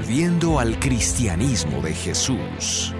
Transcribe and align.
Volviendo 0.00 0.58
al 0.58 0.80
cristianismo 0.80 1.82
de 1.82 1.92
Jesús. 1.92 2.94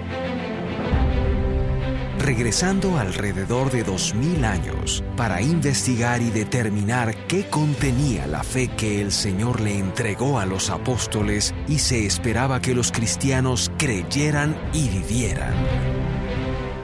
Regresando 2.19 2.99
alrededor 2.99 3.71
de 3.71 3.83
dos 3.83 4.13
mil 4.13 4.45
años 4.45 5.03
para 5.17 5.41
investigar 5.41 6.21
y 6.21 6.29
determinar 6.29 7.25
qué 7.25 7.49
contenía 7.49 8.27
la 8.27 8.43
fe 8.43 8.67
que 8.67 9.01
el 9.01 9.11
Señor 9.11 9.61
le 9.61 9.79
entregó 9.79 10.37
a 10.37 10.45
los 10.45 10.69
apóstoles 10.69 11.55
y 11.67 11.79
se 11.79 12.05
esperaba 12.05 12.61
que 12.61 12.75
los 12.75 12.91
cristianos 12.91 13.71
creyeran 13.79 14.55
y 14.71 14.87
vivieran. 14.89 15.55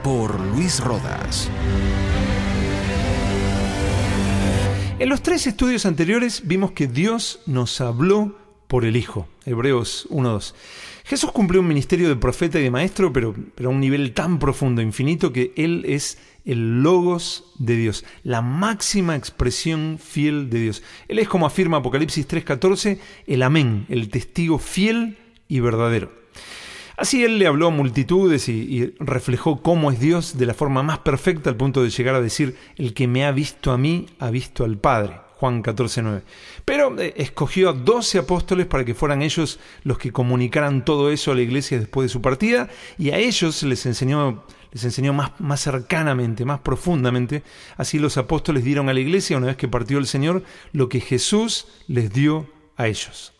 Por 0.03 0.39
Luis 0.39 0.79
Rodas. 0.79 1.47
En 4.97 5.09
los 5.09 5.21
tres 5.21 5.45
estudios 5.45 5.85
anteriores 5.85 6.41
vimos 6.43 6.71
que 6.71 6.87
Dios 6.87 7.39
nos 7.45 7.81
habló 7.81 8.46
por 8.67 8.85
el 8.85 8.95
Hijo. 8.95 9.27
Hebreos 9.45 10.07
1.2. 10.09 10.53
Jesús 11.05 11.31
cumplió 11.31 11.61
un 11.61 11.67
ministerio 11.67 12.09
de 12.09 12.15
profeta 12.15 12.59
y 12.59 12.63
de 12.63 12.71
maestro, 12.71 13.13
pero, 13.13 13.33
pero 13.55 13.69
a 13.69 13.71
un 13.71 13.79
nivel 13.79 14.13
tan 14.13 14.39
profundo, 14.39 14.81
infinito, 14.81 15.31
que 15.31 15.53
Él 15.55 15.83
es 15.87 16.17
el 16.47 16.81
logos 16.81 17.43
de 17.59 17.75
Dios, 17.75 18.05
la 18.23 18.41
máxima 18.41 19.15
expresión 19.15 19.99
fiel 20.01 20.49
de 20.49 20.61
Dios. 20.61 20.83
Él 21.09 21.19
es, 21.19 21.27
como 21.27 21.45
afirma 21.45 21.77
Apocalipsis 21.77 22.27
3.14, 22.27 22.99
el 23.27 23.43
amén, 23.43 23.85
el 23.89 24.09
testigo 24.09 24.57
fiel 24.57 25.17
y 25.49 25.59
verdadero. 25.59 26.11
Así 26.95 27.23
él 27.23 27.37
le 27.37 27.45
habló 27.45 27.67
a 27.67 27.71
multitudes 27.71 28.49
y, 28.49 28.93
reflejó 28.99 29.61
cómo 29.61 29.91
es 29.91 29.99
Dios 29.99 30.37
de 30.37 30.47
la 30.47 30.55
forma 30.55 30.81
más 30.81 30.99
perfecta 30.99 31.49
al 31.49 31.57
punto 31.57 31.83
de 31.83 31.91
llegar 31.91 32.15
a 32.15 32.21
decir, 32.21 32.55
el 32.77 32.93
que 32.93 33.07
me 33.07 33.25
ha 33.25 33.31
visto 33.31 33.71
a 33.71 33.77
mí, 33.77 34.07
ha 34.17 34.31
visto 34.31 34.63
al 34.63 34.77
Padre. 34.77 35.26
Juan 35.39 35.63
14.9. 35.63 36.23
Pero 36.65 36.99
eh, 36.99 37.13
escogió 37.17 37.69
a 37.69 37.73
doce 37.73 38.17
apóstoles 38.17 38.65
para 38.65 38.83
que 38.83 38.95
fueran 38.95 39.21
ellos 39.21 39.59
los 39.83 39.97
que 39.97 40.11
comunicaran 40.11 40.83
todo 40.83 41.11
eso 41.11 41.31
a 41.31 41.35
la 41.35 41.41
iglesia 41.41 41.79
después 41.79 42.05
de 42.05 42.13
su 42.13 42.21
partida 42.21 42.69
y 42.97 43.11
a 43.11 43.17
ellos 43.17 43.61
les 43.63 43.85
enseñó, 43.85 44.43
les 44.71 44.83
enseñó 44.83 45.13
más, 45.13 45.39
más 45.39 45.61
cercanamente, 45.61 46.43
más 46.43 46.59
profundamente. 46.61 47.43
Así 47.77 47.99
los 47.99 48.17
apóstoles 48.17 48.63
dieron 48.63 48.89
a 48.89 48.93
la 48.93 48.99
iglesia, 48.99 49.37
una 49.37 49.47
vez 49.47 49.57
que 49.57 49.67
partió 49.67 49.99
el 49.99 50.07
Señor, 50.07 50.43
lo 50.73 50.89
que 50.89 51.01
Jesús 51.01 51.67
les 51.87 52.11
dio 52.11 52.47
a 52.75 52.87
ellos. 52.87 53.36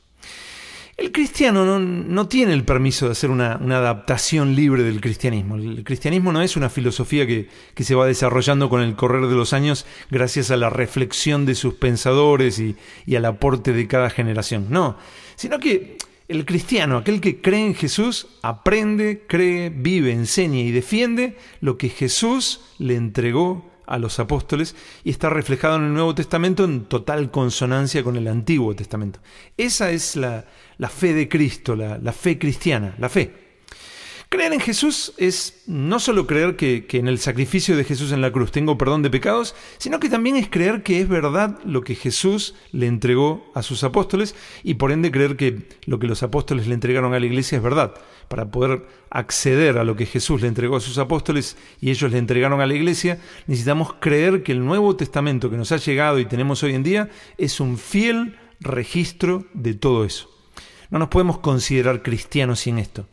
El 0.97 1.11
cristiano 1.11 1.63
no, 1.63 1.77
no, 1.77 2.27
tiene 2.27 2.53
el 2.53 2.63
permiso 2.63 3.05
de 3.05 3.11
hacer 3.11 3.29
una, 3.29 3.59
una, 3.61 3.77
adaptación 3.77 4.55
libre 4.55 4.81
del 4.81 4.99
cristianismo. 4.99 5.55
El 5.55 5.83
cristianismo 5.83 6.31
no 6.31 6.41
es 6.41 6.57
una 6.57 6.71
filosofía 6.71 7.27
que, 7.27 7.49
que, 7.75 7.83
se 7.83 7.93
va 7.93 8.07
desarrollando 8.07 8.67
con 8.67 8.81
el 8.81 8.95
correr 8.95 9.27
de 9.27 9.35
los 9.35 9.53
años 9.53 9.85
gracias 10.09 10.49
a 10.49 10.57
la 10.57 10.71
reflexión 10.71 11.45
de 11.45 11.53
sus 11.53 11.75
pensadores 11.75 12.57
y, 12.57 12.75
y 13.05 13.15
al 13.15 13.25
aporte 13.25 13.73
de 13.73 13.87
cada 13.87 14.09
generación. 14.09 14.67
No, 14.71 14.97
sino 15.35 15.59
que 15.59 15.97
el 16.29 16.45
cristiano, 16.45 16.97
aquel 16.97 17.21
que 17.21 17.41
cree 17.41 17.67
en 17.67 17.75
Jesús, 17.75 18.27
aprende, 18.41 19.23
cree, 19.27 19.69
vive, 19.69 20.11
enseña 20.11 20.61
y 20.61 20.71
defiende 20.71 21.37
lo 21.61 21.77
que 21.77 21.89
Jesús 21.89 22.61
le 22.79 22.95
entregó 22.95 23.69
a 23.87 23.97
los 23.97 24.19
apóstoles 24.19 24.75
y 25.03 25.09
está 25.09 25.29
reflejado 25.29 25.77
en 25.77 25.85
el 25.85 25.93
Nuevo 25.93 26.13
Testamento 26.13 26.65
en 26.65 26.85
total 26.85 27.31
consonancia 27.31 28.03
con 28.03 28.17
el 28.17 28.27
Antiguo 28.27 28.75
Testamento. 28.75 29.19
Esa 29.55 29.91
es 29.91 30.15
la, 30.15 30.45
la 30.77 30.89
fe 30.89 31.13
de 31.13 31.27
Cristo, 31.27 31.75
la, 31.75 31.97
la, 31.97 32.11
fe 32.11 32.37
cristiana, 32.37 32.93
la 32.99 33.09
fe. 33.09 33.47
Creer 34.29 34.51
en 34.51 34.59
Jesús 34.59 35.13
es 35.17 35.63
no 35.67 36.01
solo 36.01 36.27
creer 36.27 36.57
que, 36.57 36.85
que, 36.85 36.97
en 36.97 37.07
el 37.07 37.17
sacrificio 37.17 37.77
de 37.77 37.85
Jesús 37.85 38.11
en 38.11 38.19
la 38.19 38.33
cruz 38.33 38.51
tengo 38.51 38.77
perdón 38.77 39.01
de 39.01 39.09
pecados, 39.09 39.55
sino 39.77 40.01
que 40.01 40.09
también 40.09 40.35
es 40.35 40.49
creer 40.49 40.83
que 40.83 40.99
es 40.99 41.07
verdad 41.07 41.57
lo 41.63 41.81
que 41.81 41.95
Jesús 41.95 42.53
le 42.73 42.87
entregó 42.87 43.49
a 43.55 43.63
sus 43.63 43.85
apóstoles 43.85 44.35
y 44.63 44.73
por 44.73 44.91
ende 44.91 45.11
creer 45.11 45.37
que 45.37 45.69
lo 45.85 45.97
que 45.97 46.07
los 46.07 46.23
apóstoles 46.23 46.67
le 46.67 46.73
entregaron 46.73 47.13
a 47.13 47.21
la 47.21 47.25
iglesia 47.25 47.55
es 47.55 47.63
verdad. 47.63 47.93
Para 48.27 48.51
poder 48.51 48.85
acceder 49.09 49.77
a 49.77 49.83
lo 49.83 49.95
que 49.95 50.05
Jesús 50.05 50.41
le 50.41 50.47
entregó 50.47 50.75
a 50.75 50.81
sus 50.81 50.97
apóstoles 50.97 51.57
y 51.79 51.91
ellos 51.91 52.11
le 52.11 52.17
entregaron 52.17 52.59
a 52.59 52.67
la 52.67 52.73
iglesia, 52.73 53.19
necesitamos 53.47 53.93
creer 53.99 54.43
que 54.43 54.51
el 54.51 54.65
Nuevo 54.65 54.95
Testamento 54.95 55.49
que 55.49 55.57
nos 55.57 55.71
ha 55.71 55.77
llegado 55.77 56.19
y 56.19 56.25
tenemos 56.25 56.61
hoy 56.63 56.73
en 56.73 56.83
día 56.83 57.09
es 57.37 57.59
un 57.59 57.77
fiel 57.77 58.37
registro 58.59 59.45
de 59.53 59.73
todo 59.73 60.03
eso. 60.03 60.29
No 60.89 60.99
nos 60.99 61.09
podemos 61.09 61.39
considerar 61.39 62.01
cristianos 62.01 62.61
sin 62.61 62.79
esto. 62.79 63.05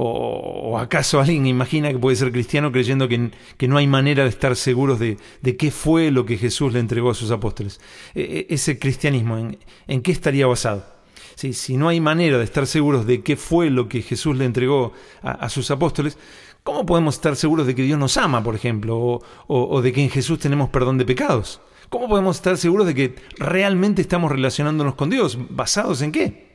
¿O, 0.00 0.78
acaso 0.78 1.18
alguien 1.18 1.44
imagina 1.46 1.90
que 1.90 1.98
puede 1.98 2.14
ser 2.14 2.30
cristiano 2.30 2.70
creyendo 2.70 3.08
que, 3.08 3.32
que 3.56 3.66
no 3.66 3.78
hay 3.78 3.88
manera 3.88 4.22
de 4.22 4.28
estar 4.28 4.54
seguros 4.54 5.00
de, 5.00 5.16
de, 5.42 5.56
qué 5.56 5.72
fue 5.72 6.12
lo 6.12 6.24
que 6.24 6.38
Jesús 6.38 6.72
le 6.72 6.78
entregó 6.78 7.10
a 7.10 7.14
sus 7.14 7.32
apóstoles? 7.32 7.80
E, 8.14 8.46
e, 8.48 8.54
ese 8.54 8.78
cristianismo, 8.78 9.38
¿en, 9.38 9.58
en 9.88 10.02
qué 10.02 10.12
estaría 10.12 10.46
basado? 10.46 10.97
Sí, 11.38 11.52
si 11.52 11.76
no 11.76 11.86
hay 11.86 12.00
manera 12.00 12.36
de 12.36 12.42
estar 12.42 12.66
seguros 12.66 13.06
de 13.06 13.22
qué 13.22 13.36
fue 13.36 13.70
lo 13.70 13.88
que 13.88 14.02
Jesús 14.02 14.36
le 14.36 14.44
entregó 14.44 14.92
a, 15.22 15.48
sus 15.48 15.70
apóstoles, 15.70 16.18
¿cómo 16.64 16.84
podemos 16.84 17.14
estar 17.14 17.36
seguros 17.36 17.64
de 17.64 17.76
que 17.76 17.84
Dios 17.84 17.96
nos 17.96 18.16
ama, 18.16 18.42
por 18.42 18.56
ejemplo, 18.56 19.20
o 19.46 19.80
de 19.80 19.92
que 19.92 20.02
en 20.02 20.10
Jesús 20.10 20.40
tenemos 20.40 20.70
perdón 20.70 20.98
de 20.98 21.04
pecados? 21.04 21.60
¿Cómo 21.90 22.08
podemos 22.08 22.34
estar 22.34 22.56
seguros 22.56 22.88
de 22.88 22.94
que 22.96 23.14
realmente 23.38 24.02
estamos 24.02 24.32
relacionándonos 24.32 24.96
con 24.96 25.10
Dios? 25.10 25.38
¿Basados 25.48 26.02
en 26.02 26.10
qué? 26.10 26.47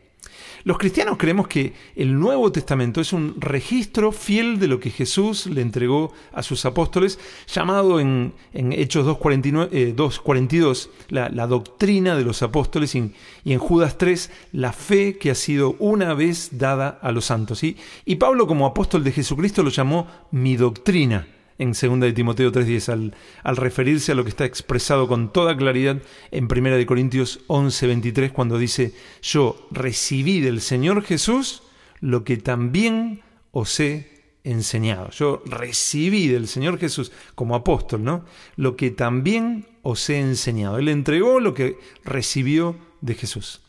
Los 0.66 0.78
cristianos 0.78 1.18
creemos 1.18 1.50
que 1.50 1.74
el 1.96 2.18
Nuevo 2.18 2.50
Testamento 2.51 3.01
es 3.01 3.12
un 3.12 3.35
registro 3.38 4.13
fiel 4.13 4.59
de 4.59 4.68
lo 4.68 4.79
que 4.79 4.91
Jesús 4.91 5.46
le 5.47 5.62
entregó 5.62 6.13
a 6.31 6.41
sus 6.41 6.66
apóstoles, 6.66 7.19
llamado 7.47 8.00
en, 8.00 8.34
en 8.53 8.72
Hechos 8.72 9.06
2.42 9.06 9.69
eh, 9.73 9.94
2, 9.94 10.90
la, 11.09 11.28
la, 11.28 11.47
doctrina 11.47 12.16
de 12.16 12.23
los 12.23 12.41
apóstoles 12.44 12.96
y, 12.96 13.12
y, 13.44 13.52
en 13.52 13.59
Judas 13.59 13.97
3 13.97 14.31
la 14.53 14.72
fe 14.72 15.18
que 15.18 15.31
ha 15.31 15.35
sido 15.35 15.75
una 15.79 16.13
vez 16.13 16.57
dada 16.57 16.97
a 17.02 17.12
los 17.12 17.25
santos. 17.25 17.59
¿sí? 17.59 17.75
Y 18.06 18.16
Pablo 18.16 18.47
como 18.47 18.66
apóstol 18.66 19.03
de 19.03 19.12
Jesucristo 19.12 19.63
lo 19.63 19.69
llamó 19.69 20.07
mi 20.31 20.56
doctrina 20.56 21.28
en 21.63 21.72
2 21.72 22.00
de 22.01 22.13
Timoteo 22.13 22.51
3.10 22.51 22.90
al, 22.91 23.16
al, 23.44 23.57
referirse 23.57 24.12
a 24.12 24.16
lo 24.16 24.24
que 24.24 24.29
está 24.29 24.46
expresado 24.46 25.07
con 25.07 25.31
toda 25.31 25.56
claridad 25.56 26.01
en 26.31 26.46
1 26.46 26.78
de 26.78 26.85
Corintios 26.85 27.40
11.23 27.47 28.31
cuando 28.31 28.57
dice 28.57 28.94
yo 29.22 29.68
recibí 29.72 30.41
del 30.41 30.62
Señor 30.62 31.03
Jesús 31.03 31.63
lo 32.02 32.23
que 32.23 32.38
también 32.38 33.22
os 33.52 33.79
he 33.79 34.13
enseñado. 34.44 35.09
Yo 35.12 35.41
recibí 35.46 36.28
del 36.28 36.47
Señor 36.47 36.78
Jesús 36.78 37.12
como 37.35 37.56
apóstol, 37.56 38.03
¿no? 38.03 38.25
Lo 38.57 38.75
que 38.75 38.91
también 38.91 39.66
os 39.84 40.09
he 40.09 40.19
enseñado. 40.19 40.78
Él 40.79 40.90
entregó 40.90 41.40
lo 41.40 41.53
que 41.53 41.78
recibió 42.03 42.75
de 43.03 43.16
Jesús. 43.16 43.62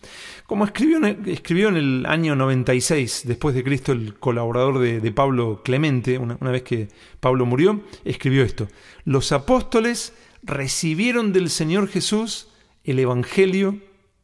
Como 0.46 0.64
escribió, 0.64 1.04
escribió 1.26 1.68
en 1.68 1.76
el 1.76 2.06
año 2.06 2.36
96 2.36 3.22
después 3.26 3.54
de 3.54 3.64
Cristo 3.64 3.92
el 3.92 4.14
colaborador 4.14 4.78
de, 4.78 5.12
Pablo 5.12 5.62
Clemente, 5.64 6.18
una, 6.18 6.38
una, 6.40 6.52
vez 6.52 6.62
que 6.62 6.88
Pablo 7.20 7.44
murió, 7.44 7.82
escribió 8.04 8.44
esto. 8.44 8.68
Los 9.04 9.32
apóstoles 9.32 10.14
recibieron 10.42 11.32
del 11.32 11.50
Señor 11.50 11.88
Jesús 11.88 12.48
el 12.84 12.98
Evangelio 13.00 13.80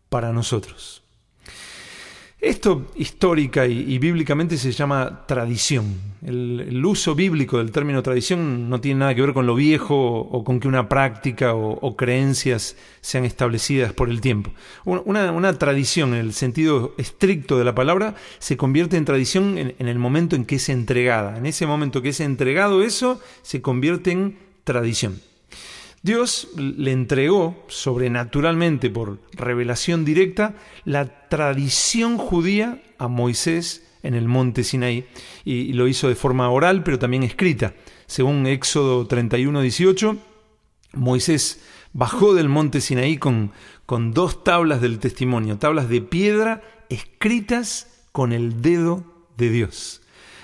para 0.09 0.32
nosotros. 0.32 1.00
Esto 2.41 2.91
histórica 2.97 3.67
y, 3.67 3.99
bíblicamente 3.99 4.56
se 4.56 4.73
llama 4.73 5.27
tradición. 5.27 6.01
El, 6.25 6.83
uso 6.87 7.15
bíblico 7.15 7.59
del 7.59 7.71
término 7.71 8.03
tradición 8.03 8.71
no 8.71 8.81
tiene 8.81 9.01
nada 9.01 9.15
que 9.15 9.21
ver 9.21 9.34
con 9.34 9.47
lo 9.47 9.55
viejo 9.55 9.95
o, 9.95 10.43
con 10.43 10.59
que 10.59 10.67
una 10.67 10.89
práctica 10.89 11.55
o, 11.55 11.97
creencias 11.97 12.77
sean 13.03 13.27
establecidas 13.27 13.93
por 13.93 14.09
el 14.09 14.23
tiempo. 14.23 14.53
Una, 14.87 15.33
una, 15.33 15.59
tradición, 15.59 16.15
en 16.15 16.21
el 16.21 16.33
sentido 16.33 16.95
estricto 16.97 17.59
de 17.59 17.65
la 17.65 17.75
palabra, 17.75 18.15
se 18.39 18.57
convierte 18.57 18.97
en 18.97 19.05
tradición 19.05 19.59
en, 19.59 19.75
en 19.78 19.89
el 19.89 19.99
momento 19.99 20.34
en 20.34 20.47
que 20.47 20.57
es 20.57 20.71
entregada. 20.71 21.37
En 21.37 21.45
ese 21.45 21.67
momento 21.67 22.01
que 22.01 22.09
es 22.09 22.21
entregado 22.21 22.83
eso, 22.83 23.21
se 23.43 23.61
convierte 23.61 24.12
en 24.12 24.39
tradición. 24.65 25.21
Dios 26.03 26.49
le 26.56 26.93
entregó 26.93 27.62
sobrenaturalmente 27.69 28.88
por 28.88 29.21
revelación 29.33 30.05
directa 30.05 30.55
la 30.84 31.28
tradición 31.28 32.16
judía 32.16 32.83
a 32.98 33.09
Moisés 33.09 33.86
en 34.03 34.15
el 34.15 34.27
monte 34.27 34.65
Sinaí 34.65 35.04
y 35.45 35.74
lo 35.74 35.89
hizo 35.89 36.09
de 36.09 36.15
forma 36.15 36.51
oral 36.51 36.83
pero 36.83 36.98
también 36.98 37.22
escrita. 37.22 37.74
Según 38.07 38.47
Éxodo 38.47 39.07
31, 39.07 39.60
18, 39.60 40.16
Moisés 40.95 41.63
bajó 41.92 42.34
del 42.34 42.48
monte 42.48 42.80
Sinaí 42.80 43.19
con, 43.19 43.53
con 43.84 44.13
dos 44.13 44.42
tablas 44.42 44.80
del 44.80 45.01
testimonio, 45.01 45.59
tablas 45.59 45.91
de 45.91 46.01
piedra 46.01 46.63
escritas 46.89 48.07
con 48.10 48.33
el 48.33 48.63
dedo 48.63 49.04
de 49.36 49.51
Dios 49.51 50.01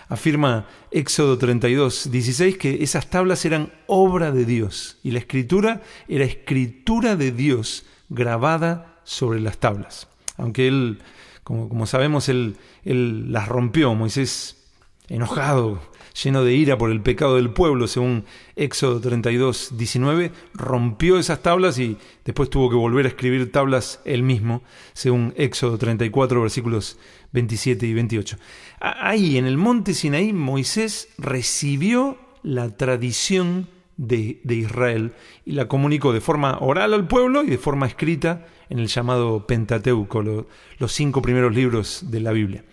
afirma 0.08 0.66
Éxodo 0.90 1.38
32, 1.38 2.10
16 2.10 2.58
que 2.58 2.82
esas 2.82 3.10
tablas 3.10 3.44
eran 3.44 3.72
obra 3.86 4.32
de 4.32 4.44
Dios 4.44 4.98
y 5.02 5.10
la 5.10 5.18
escritura 5.18 5.82
era 6.08 6.24
escritura 6.24 7.16
de 7.16 7.32
Dios 7.32 7.84
grabada 8.08 9.00
sobre 9.04 9.40
las 9.40 9.58
tablas. 9.58 10.08
Aunque 10.36 10.68
él, 10.68 10.98
como, 11.42 11.68
como 11.68 11.86
sabemos, 11.86 12.28
él, 12.28 12.56
él, 12.84 13.32
las 13.32 13.48
rompió, 13.48 13.94
Moisés 13.94 14.65
enojado, 15.08 15.80
lleno 16.22 16.44
de 16.44 16.54
ira 16.54 16.78
por 16.78 16.90
el 16.90 17.00
pecado 17.00 17.36
del 17.36 17.50
pueblo, 17.50 17.86
según 17.86 18.24
Éxodo 18.56 19.00
32, 19.00 19.76
19, 19.76 20.32
rompió 20.54 21.18
esas 21.18 21.42
tablas 21.42 21.78
y 21.78 21.96
después 22.24 22.50
tuvo 22.50 22.70
que 22.70 22.76
volver 22.76 23.06
a 23.06 23.10
escribir 23.10 23.52
tablas 23.52 24.00
él 24.04 24.22
mismo, 24.22 24.62
según 24.92 25.34
Éxodo 25.36 25.78
34, 25.78 26.40
versículos 26.40 26.98
27 27.32 27.86
y 27.86 27.94
28. 27.94 28.36
Ahí, 28.80 29.36
en 29.36 29.46
el 29.46 29.56
monte 29.56 29.94
Sinaí, 29.94 30.32
Moisés 30.32 31.08
recibió 31.18 32.18
la 32.42 32.76
tradición 32.76 33.68
de, 33.96 34.40
Israel 34.48 35.12
y 35.44 35.52
la 35.52 35.68
comunicó 35.68 36.12
de 36.12 36.20
forma 36.20 36.58
oral 36.60 36.94
al 36.94 37.08
pueblo 37.08 37.42
y 37.42 37.48
de 37.48 37.58
forma 37.58 37.86
escrita 37.86 38.46
en 38.68 38.78
el 38.78 38.88
llamado 38.88 39.46
Pentateuco, 39.46 40.22
los 40.22 40.92
cinco 40.92 41.22
primeros 41.22 41.54
libros 41.54 42.04
de 42.10 42.20
la 42.20 42.32
Biblia. 42.32 42.64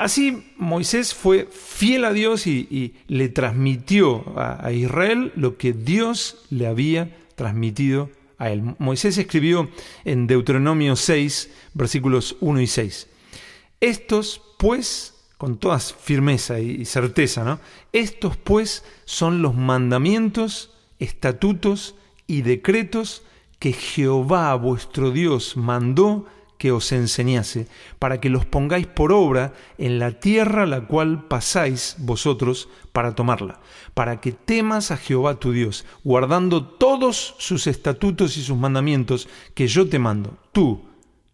Así 0.00 0.54
Moisés 0.56 1.12
fue 1.12 1.46
fiel 1.52 2.06
a 2.06 2.14
Dios 2.14 2.46
y, 2.46 2.94
le 3.06 3.28
transmitió 3.28 4.24
a, 4.34 4.72
Israel 4.72 5.30
lo 5.36 5.58
que 5.58 5.74
Dios 5.74 6.38
le 6.48 6.66
había 6.66 7.14
transmitido 7.34 8.08
a 8.38 8.48
él. 8.48 8.62
Moisés 8.78 9.18
escribió 9.18 9.68
en 10.06 10.26
Deuteronomio 10.26 10.96
6, 10.96 11.50
versículos 11.74 12.38
1 12.40 12.62
y 12.62 12.66
6. 12.66 13.08
Estos, 13.82 14.40
pues, 14.58 15.16
con 15.36 15.58
toda 15.58 15.78
firmeza 15.78 16.60
y 16.60 16.86
certeza, 16.86 17.44
¿no? 17.44 17.60
Estos, 17.92 18.38
pues, 18.38 18.82
son 19.04 19.42
los 19.42 19.54
mandamientos, 19.54 20.72
estatutos 20.98 21.94
y 22.26 22.40
decretos 22.40 23.22
que 23.58 23.74
Jehová 23.74 24.54
vuestro 24.54 25.10
Dios 25.10 25.58
mandó 25.58 26.24
que 26.60 26.72
os 26.72 26.92
enseñase, 26.92 27.68
para 27.98 28.20
que 28.20 28.28
los 28.28 28.44
pongáis 28.44 28.86
por 28.86 29.14
obra 29.14 29.54
en 29.78 29.98
la 29.98 30.20
tierra 30.20 30.66
la 30.66 30.82
cual 30.82 31.24
pasáis 31.26 31.96
vosotros 31.96 32.68
para 32.92 33.14
tomarla, 33.14 33.60
para 33.94 34.20
que 34.20 34.32
temas 34.32 34.90
a 34.90 34.98
Jehová 34.98 35.40
tu 35.40 35.52
Dios, 35.52 35.86
guardando 36.04 36.62
todos 36.62 37.34
sus 37.38 37.66
estatutos 37.66 38.36
y 38.36 38.42
sus 38.42 38.58
mandamientos 38.58 39.26
que 39.54 39.68
yo 39.68 39.88
te 39.88 39.98
mando, 39.98 40.36
tú, 40.52 40.84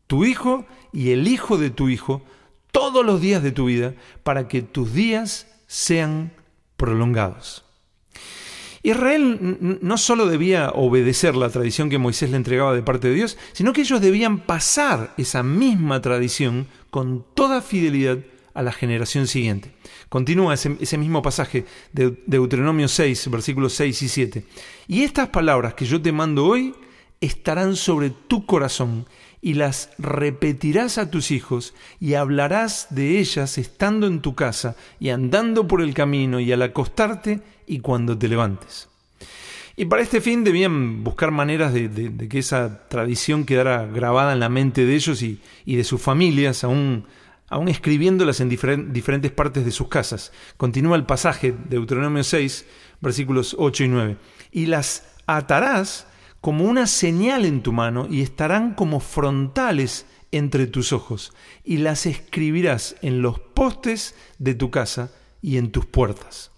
tu 0.06 0.25
hijo 0.25 0.64
y 0.93 1.11
el 1.11 1.26
hijo 1.26 1.58
de 1.58 1.70
tu 1.70 1.88
hijo, 1.88 2.22
todos 2.70 3.05
los 3.05 3.20
días 3.20 3.43
de 3.43 3.50
tu 3.50 3.64
vida, 3.64 3.94
para 4.22 4.46
que 4.46 4.62
tus 4.62 4.93
días 4.93 5.49
sean 5.67 6.31
prolongados. 6.76 7.64
Israel 8.86 9.78
no 9.82 9.98
solo 9.98 10.26
debía 10.26 10.70
obedecer 10.70 11.34
la 11.34 11.50
tradición 11.50 11.90
que 11.90 11.98
Moisés 11.98 12.30
le 12.30 12.36
entregaba 12.36 12.72
de 12.72 12.84
parte 12.84 13.08
de 13.08 13.14
Dios, 13.14 13.36
sino 13.52 13.72
que 13.72 13.80
ellos 13.80 14.00
debían 14.00 14.38
pasar 14.38 15.12
esa 15.16 15.42
misma 15.42 16.00
tradición 16.00 16.68
con 16.90 17.24
toda 17.34 17.62
fidelidad 17.62 18.18
a 18.54 18.62
la 18.62 18.70
generación 18.70 19.26
siguiente. 19.26 19.72
Continúa 20.08 20.54
ese, 20.54 20.98
mismo 20.98 21.20
pasaje 21.20 21.66
de 21.92 22.16
Deuteronomio 22.26 22.86
6, 22.86 23.28
versículos 23.28 23.72
6 23.72 24.02
y 24.02 24.08
7. 24.08 24.44
Y 24.86 25.02
estas 25.02 25.30
palabras 25.30 25.74
que 25.74 25.84
yo 25.84 26.00
te 26.00 26.12
mando 26.12 26.46
hoy 26.46 26.72
estarán 27.20 27.74
sobre 27.74 28.10
tu 28.10 28.46
corazón 28.46 29.06
y 29.42 29.54
las 29.54 29.90
repetirás 29.98 30.98
a 30.98 31.10
tus 31.10 31.32
hijos 31.32 31.74
y 31.98 32.14
hablarás 32.14 32.86
de 32.90 33.18
ellas 33.18 33.58
estando 33.58 34.06
en 34.06 34.20
tu 34.20 34.36
casa 34.36 34.76
y 35.00 35.08
andando 35.08 35.66
por 35.66 35.82
el 35.82 35.92
camino 35.92 36.38
y 36.38 36.52
al 36.52 36.62
acostarte 36.62 37.40
y 37.66 37.80
cuando 37.80 38.16
te 38.16 38.28
levantes. 38.28 38.88
Y 39.78 39.84
para 39.84 40.02
este 40.02 40.22
fin 40.22 40.42
debían 40.42 41.04
buscar 41.04 41.30
maneras 41.30 41.74
de, 41.74 42.28
que 42.30 42.38
esa 42.38 42.88
tradición 42.88 43.44
quedara 43.44 43.84
grabada 43.84 44.32
en 44.32 44.40
la 44.40 44.48
mente 44.48 44.86
de 44.86 44.94
ellos 44.94 45.20
y, 45.22 45.38
de 45.66 45.84
sus 45.84 46.00
familias, 46.00 46.64
aún, 46.64 47.04
escribiéndolas 47.68 48.40
en 48.40 48.48
diferentes 48.48 49.30
partes 49.32 49.66
de 49.66 49.70
sus 49.70 49.88
casas. 49.88 50.32
Continúa 50.56 50.96
el 50.96 51.04
pasaje 51.04 51.52
de 51.52 51.76
Deuteronomio 51.76 52.24
6, 52.24 52.64
versículos 53.02 53.54
8 53.58 53.84
y 53.84 53.88
9. 53.88 54.16
Y 54.50 54.66
las 54.66 55.08
atarás 55.26 56.06
como 56.40 56.64
una 56.64 56.86
señal 56.86 57.44
en 57.44 57.62
tu 57.62 57.74
mano 57.74 58.06
y 58.08 58.22
estarán 58.22 58.74
como 58.74 59.00
frontales 59.00 60.06
entre 60.32 60.66
tus 60.66 60.92
ojos, 60.92 61.32
y 61.64 61.78
las 61.78 62.06
escribirás 62.06 62.96
en 63.02 63.20
los 63.20 63.40
postes 63.40 64.14
de 64.38 64.54
tu 64.54 64.70
casa 64.70 65.12
y 65.42 65.58
en 65.58 65.70
tus 65.70 65.86
puertas. 65.86 66.50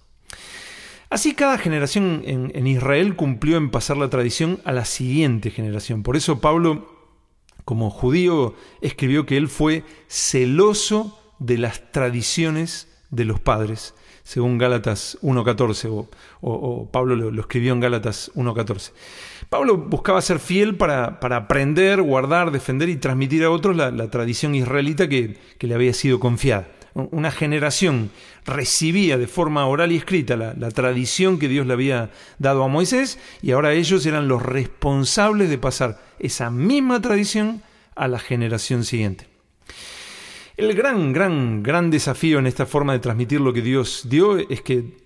Así 1.10 1.34
cada 1.34 1.58
generación 1.58 2.22
en, 2.24 2.66
Israel 2.66 3.16
cumplió 3.16 3.56
en 3.56 3.70
pasar 3.70 3.96
la 3.96 4.10
tradición 4.10 4.60
a 4.64 4.72
la 4.72 4.84
siguiente 4.84 5.50
generación. 5.50 6.02
Por 6.02 6.16
eso 6.16 6.40
Pablo, 6.40 6.86
como 7.64 7.90
judío, 7.90 8.54
escribió 8.82 9.24
que 9.24 9.36
él 9.36 9.48
fue 9.48 9.84
celoso 10.06 11.18
de 11.38 11.58
las 11.58 11.92
tradiciones 11.92 12.88
de 13.10 13.24
los 13.24 13.40
padres 13.40 13.94
según 14.28 14.58
Gálatas 14.58 15.16
1.14, 15.22 16.06
o, 16.42 16.90
Pablo 16.92 17.16
lo, 17.16 17.40
escribió 17.40 17.72
en 17.72 17.80
Gálatas 17.80 18.30
1.14. 18.34 18.92
Pablo 19.48 19.78
buscaba 19.78 20.20
ser 20.20 20.38
fiel 20.38 20.76
para, 20.76 21.18
aprender, 21.18 22.02
guardar, 22.02 22.50
defender 22.50 22.90
y 22.90 22.96
transmitir 22.96 23.44
a 23.44 23.50
otros 23.50 23.74
la, 23.74 24.10
tradición 24.10 24.54
israelita 24.54 25.08
que, 25.08 25.38
le 25.58 25.74
había 25.74 25.94
sido 25.94 26.20
confiada. 26.20 26.68
Una 27.10 27.30
generación 27.30 28.10
recibía 28.44 29.18
de 29.18 29.28
forma 29.28 29.64
oral 29.66 29.92
y 29.92 29.96
escrita 29.96 30.36
la, 30.36 30.70
tradición 30.72 31.38
que 31.38 31.46
Dios 31.46 31.64
le 31.64 31.72
había 31.72 32.10
dado 32.38 32.64
a 32.64 32.68
Moisés 32.68 33.20
y 33.40 33.52
ahora 33.52 33.72
ellos 33.72 34.04
eran 34.04 34.26
los 34.26 34.42
responsables 34.42 35.48
de 35.48 35.58
pasar 35.58 36.00
esa 36.18 36.50
misma 36.50 37.00
tradición 37.00 37.62
a 37.94 38.08
la 38.08 38.18
generación 38.18 38.82
siguiente. 38.82 39.28
El 40.56 40.74
gran, 40.74 41.12
gran, 41.12 41.62
gran 41.62 41.90
desafío 41.90 42.40
en 42.40 42.48
esta 42.48 42.66
forma 42.66 42.94
de 42.94 42.98
transmitir 42.98 43.40
lo 43.40 43.52
que 43.52 43.62
Dios 43.62 44.06
dio 44.08 44.36
es 44.36 44.60
que, 44.62 44.96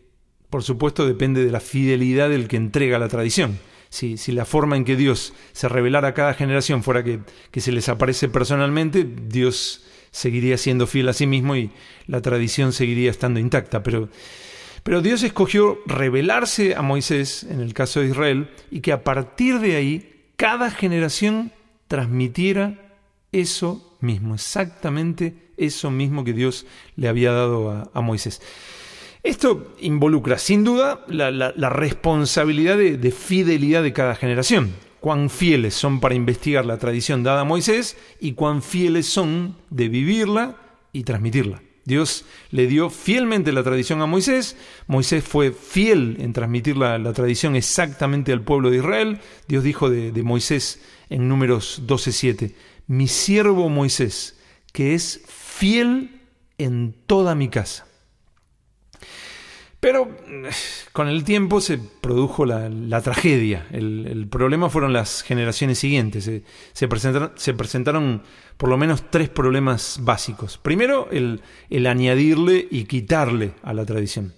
por 0.49 0.63
supuesto, 0.63 1.07
depende 1.07 1.45
de 1.45 1.53
la 1.53 1.61
fidelidad 1.61 2.31
del 2.31 2.49
que 2.49 2.57
entrega 2.57 2.99
la 2.99 3.09
tradición. 3.09 3.59
Si, 3.91 4.17
si 4.17 4.33
la 4.33 4.47
forma 4.47 4.79
en 4.79 4.87
que 4.87 4.97
Dios 4.97 5.35
se 5.53 5.69
revelara 5.69 6.09
a 6.09 6.15
cada 6.15 6.33
generación 6.33 6.83
fuera 6.83 7.05
que, 7.05 7.21
que 7.51 7.61
se 7.61 7.71
les 7.71 7.91
aparece 7.91 8.31
personalmente, 8.31 9.05
Dios 9.05 9.85
seguiría 10.13 10.57
siendo 10.59 10.87
fiel 10.87 11.09
a 11.09 11.13
sí 11.13 11.27
mismo 11.27 11.57
y 11.57 11.71
la 12.07 12.21
tradición 12.23 12.73
seguiría 12.73 13.11
estando 13.11 13.41
intacta. 13.41 13.83
Pero, 13.83 14.09
pero 14.85 15.03
Dios 15.03 15.25
escogió 15.25 15.81
revelarse 15.87 16.77
a 16.77 16.83
Moisés, 16.83 17.43
en 17.43 17.61
el 17.61 17.75
caso 17.75 18.01
de 18.01 18.09
Israel, 18.09 18.51
y 18.71 18.81
que 18.81 18.93
a 18.93 19.03
partir 19.03 19.59
de 19.59 19.75
ahí 19.75 20.31
cada 20.37 20.71
generación 20.71 21.53
transmitiera 21.89 22.79
eso 23.33 23.97
mismo, 24.01 24.35
exactamente 24.35 25.35
eso 25.57 25.91
mismo 25.91 26.25
que 26.25 26.33
Dios 26.33 26.67
le 26.97 27.09
había 27.09 27.33
dado 27.33 27.91
a, 27.93 28.01
Moisés. 28.01 28.43
Esto 29.23 29.75
involucra, 29.81 30.39
sin 30.39 30.65
duda, 30.65 31.05
la, 31.09 31.71
responsabilidad 31.71 32.77
de, 32.77 33.11
fidelidad 33.13 33.83
de 33.83 33.93
cada 33.93 34.15
generación. 34.15 34.73
Cuán 35.03 35.31
fieles 35.31 35.75
son 35.75 35.99
para 35.99 36.15
investigar 36.15 36.65
la 36.65 36.79
tradición 36.79 37.25
dada 37.25 37.41
a 37.41 37.45
Moisés 37.45 37.97
y 38.21 38.35
cuán 38.35 38.63
fieles 38.63 39.07
son 39.07 39.57
de 39.69 39.89
vivirla 39.89 40.57
y 40.93 41.03
transmitirla. 41.03 41.61
Dios 41.85 42.25
le 42.53 42.69
dio 42.69 42.89
fielmente 42.89 43.51
la 43.51 43.65
tradición 43.65 44.01
a 44.01 44.07
Moisés, 44.07 44.57
Moisés 44.87 45.25
fue 45.25 45.51
fiel 45.51 46.19
en 46.21 46.33
transmitir 46.33 46.77
la, 46.77 47.13
tradición 47.15 47.57
exactamente 47.57 48.33
al 48.33 48.43
pueblo 48.43 48.71
de 48.71 48.77
Israel, 48.77 49.19
Dios 49.49 49.65
dijo 49.65 49.91
de, 49.91 50.13
de 50.13 50.23
Moisés 50.23 50.81
en 51.11 51.29
números 51.29 51.83
12.7, 51.85 52.55
mi 52.87 53.09
siervo 53.09 53.69
Moisés, 53.69 54.39
que 54.73 54.95
es 54.95 55.21
fiel 55.27 56.21
en 56.59 56.95
toda 57.09 57.35
mi 57.35 57.49
casa. 57.49 57.89
Pero 59.83 60.09
con 60.93 61.09
el 61.09 61.25
tiempo 61.25 61.61
se 61.61 61.77
produjo 61.77 62.47
la, 62.47 63.01
tragedia. 63.01 63.67
El, 63.73 64.29
problema 64.31 64.71
fueron 64.71 64.93
las 64.93 65.23
generaciones 65.23 65.81
siguientes. 65.81 66.31
Se, 66.73 66.87
presentaron, 66.87 67.33
se, 67.35 67.53
presentaron, 67.53 68.23
por 68.59 68.69
lo 68.69 68.77
menos 68.77 69.11
tres 69.11 69.29
problemas 69.29 69.99
básicos. 70.01 70.57
Primero, 70.57 71.09
el, 71.11 71.41
añadirle 71.89 72.69
y 72.71 72.85
quitarle 72.85 73.55
a 73.65 73.75
la 73.75 73.85
tradición. 73.85 74.33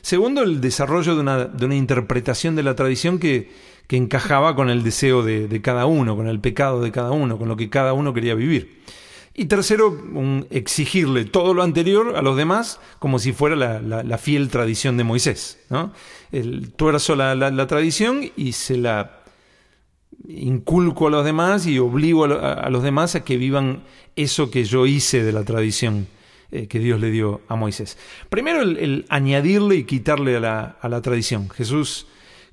Segundo, 0.00 0.42
el 0.42 0.60
desarrollo 0.60 1.14
de 1.14 1.20
una, 1.20 1.76
interpretación 1.76 2.56
de 2.56 2.64
la 2.64 2.74
tradición 2.74 3.20
que 3.20 3.52
encajaba 3.88 4.56
con 4.56 4.68
el 4.68 4.82
deseo 4.82 5.22
de, 5.22 5.62
cada 5.62 5.86
uno, 5.86 6.16
con 6.16 6.26
el 6.26 6.40
pecado 6.40 6.80
de 6.80 6.90
cada 6.90 7.12
uno, 7.12 7.38
con 7.38 7.46
lo 7.46 7.56
que 7.56 7.70
cada 7.70 7.92
uno 7.92 8.12
quería 8.12 8.34
vivir. 8.34 8.82
Y 9.40 9.44
tercero, 9.44 9.96
exigirle 10.50 11.24
todo 11.24 11.54
lo 11.54 11.62
anterior 11.62 12.16
a 12.16 12.22
los 12.22 12.36
demás 12.36 12.80
como 12.98 13.20
si 13.20 13.32
fuera 13.32 13.54
la, 13.54 14.18
fiel 14.18 14.48
tradición 14.48 14.96
de 14.96 15.04
Moisés. 15.04 15.60
¿no? 15.70 15.92
El, 16.32 16.72
tuerzo 16.72 17.14
la, 17.14 17.66
tradición 17.68 18.32
y 18.36 18.50
se 18.50 18.76
la 18.76 19.20
inculco 20.26 21.06
a 21.06 21.10
los 21.10 21.24
demás 21.24 21.68
y 21.68 21.78
obligo 21.78 22.24
a, 22.24 22.68
los 22.68 22.82
demás 22.82 23.14
a 23.14 23.22
que 23.22 23.36
vivan 23.36 23.84
eso 24.16 24.50
que 24.50 24.64
yo 24.64 24.86
hice 24.86 25.22
de 25.22 25.30
la 25.30 25.44
tradición 25.44 26.08
eh, 26.50 26.66
que 26.66 26.80
Dios 26.80 27.00
le 27.00 27.12
dio 27.12 27.40
a 27.46 27.54
Moisés. 27.54 27.96
Primero 28.30 28.62
el, 28.62 29.06
añadirle 29.08 29.76
y 29.76 29.84
quitarle 29.84 30.36
a 30.36 30.88
la 30.88 31.00
tradición. 31.00 31.48
Jesús 31.50 32.08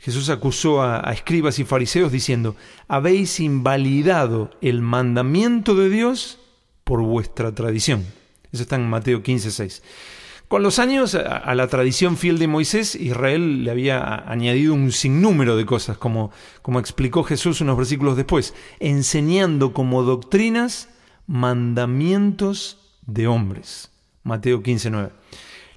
Jesús 0.05 0.29
acusó 0.29 0.83
a, 0.83 0.99
escribas 1.11 1.57
y 1.57 1.63
fariseos 1.63 2.11
diciendo, 2.11 2.55
habéis 2.87 3.39
invalidado 3.39 4.51
el 4.61 4.81
mandamiento 4.81 5.73
de 5.73 5.89
Dios 5.89 6.37
por 6.85 7.01
vuestra 7.01 7.53
tradición. 7.53 8.05
Eso 8.53 8.63
está 8.63 8.77
en 8.77 8.89
Mateo 8.89 9.21
15, 9.21 9.51
6. 9.51 9.83
Con 10.47 10.61
los 10.61 10.77
años, 10.77 11.15
a 11.15 11.55
la 11.55 11.67
tradición 11.67 12.17
fiel 12.17 12.37
de 12.37 12.47
Moisés, 12.47 12.93
Israel 12.95 13.63
le 13.63 13.71
había 13.71 14.29
añadido 14.29 14.75
un 14.75 14.91
sinnúmero 14.91 15.57
de 15.57 15.65
cosas, 15.65 15.97
como, 15.97 16.31
como 16.61 16.79
explicó 16.79 17.23
Jesús 17.23 17.61
unos 17.61 17.75
versículos 17.75 18.15
después, 18.15 18.53
enseñando 18.79 19.73
como 19.73 20.03
doctrinas 20.03 20.87
mandamientos 21.25 22.77
de 23.07 23.27
hombres. 23.27 23.91
Mateo 24.23 24.61
15, 24.61 24.91
9. 24.91 25.09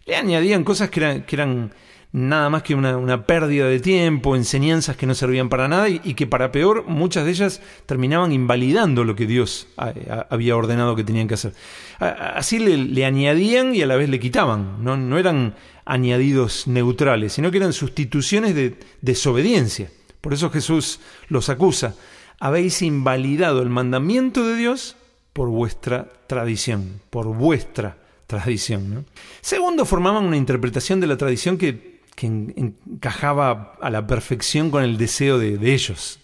Le 0.04 0.16
añadían 0.16 0.64
cosas 0.64 0.90
que 0.90 1.00
eran, 1.00 1.22
que 1.22 1.36
eran 1.36 1.72
nada 2.12 2.48
más 2.48 2.62
que 2.62 2.74
una, 2.74 3.26
pérdida 3.26 3.66
de 3.66 3.80
tiempo, 3.80 4.34
enseñanzas 4.34 4.96
que 4.96 5.06
no 5.06 5.14
servían 5.14 5.48
para 5.48 5.68
nada 5.68 5.88
y, 5.88 6.14
que 6.14 6.26
para 6.26 6.52
peor 6.52 6.84
muchas 6.86 7.24
de 7.24 7.30
ellas 7.30 7.60
terminaban 7.86 8.32
invalidando 8.32 9.04
lo 9.04 9.14
que 9.14 9.26
Dios 9.26 9.68
había 9.76 10.56
ordenado 10.56 10.96
que 10.96 11.04
tenían 11.04 11.28
que 11.28 11.34
hacer. 11.34 11.52
así 11.98 12.58
le, 12.58 13.04
añadían 13.04 13.74
y 13.74 13.82
a 13.82 13.86
la 13.86 13.96
vez 13.96 14.08
le 14.08 14.20
quitaban, 14.20 14.82
no, 14.82 14.96
no 14.96 15.18
eran 15.18 15.54
añadidos 15.84 16.66
neutrales, 16.66 17.32
sino 17.32 17.50
que 17.50 17.58
eran 17.58 17.72
sustituciones 17.72 18.54
de 18.54 18.78
desobediencia. 19.00 19.90
Por 20.20 20.34
eso 20.34 20.50
Jesús 20.50 21.00
los 21.28 21.48
acusa. 21.48 21.94
Habéis 22.40 22.82
invalidado 22.82 23.62
el 23.62 23.68
mandamiento 23.68 24.46
de 24.46 24.56
Dios 24.56 24.96
por 25.32 25.48
vuestra 25.48 26.08
tradición, 26.26 27.00
por 27.10 27.26
vuestra 27.26 27.96
tradición. 28.26 29.06
Segundo, 29.40 29.84
formaban 29.86 30.24
una 30.24 30.36
interpretación 30.36 31.00
de 31.00 31.06
la 31.06 31.16
tradición 31.16 31.56
que 31.56 31.87
que 32.18 32.26
encajaba 32.26 33.74
a 33.80 33.90
la 33.90 34.08
perfección 34.08 34.72
con 34.72 34.82
el 34.82 34.98
deseo 34.98 35.38
de, 35.38 35.72
ellos. 35.72 36.18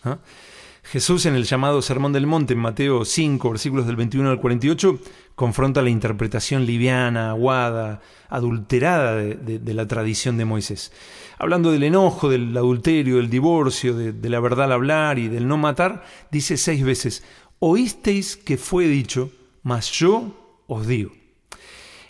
Jesús 0.83 1.25
en 1.27 1.37
el 1.37 1.45
llamado 1.45 1.83
Sermón 1.83 2.13
del 2.13 2.27
Monte, 2.27 2.55
en 2.55 2.59
Mateo 2.59 3.05
5, 3.05 3.51
versículos 3.51 3.87
del 3.87 3.95
21 3.95 4.29
al 4.29 4.41
48, 4.41 4.99
confronta 5.37 5.83
la 5.83 5.91
interpretación 5.91 6.67
liviana, 6.67 7.31
aguada, 7.31 8.01
adulterada 8.29 9.15
de, 9.15 9.75
la 9.75 9.87
tradición 9.87 10.37
de 10.37 10.45
Moisés. 10.45 10.91
Hablando 11.39 11.71
del 11.71 11.85
enojo, 11.85 12.29
del 12.29 12.57
adulterio, 12.57 13.19
del 13.19 13.31
divorcio, 13.31 13.95
de, 13.95 14.29
la 14.29 14.41
verdad 14.41 14.65
al 14.65 14.73
hablar 14.73 15.21
y 15.21 15.29
del 15.29 15.47
no 15.47 15.59
matar, 15.59 16.03
dice 16.33 16.57
seis 16.57 16.83
veces, 16.83 17.23
oísteis 17.61 18.37
que 18.37 18.57
fue 18.57 18.89
dicho, 18.89 19.31
mas 19.63 19.93
yo 19.93 20.65
os 20.67 20.89
digo. 20.89 21.13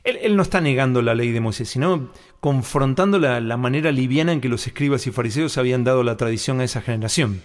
Él, 0.05 0.37
no 0.37 0.43
está 0.43 0.61
negando 0.61 1.01
la 1.01 1.15
ley 1.15 1.33
de 1.33 1.41
Moisés, 1.41 1.71
sino 1.71 2.11
confrontando 2.41 3.19
la, 3.19 3.57
manera 3.57 3.91
liviana 3.91 4.33
en 4.33 4.43
que 4.43 4.51
los 4.51 4.67
escribas 4.67 5.07
y 5.07 5.11
fariseos 5.11 5.57
habían 5.57 5.83
dado 5.83 6.03
la 6.03 6.19
tradición 6.19 6.61
a 6.61 6.65
esa 6.65 6.83
generación. 6.83 7.41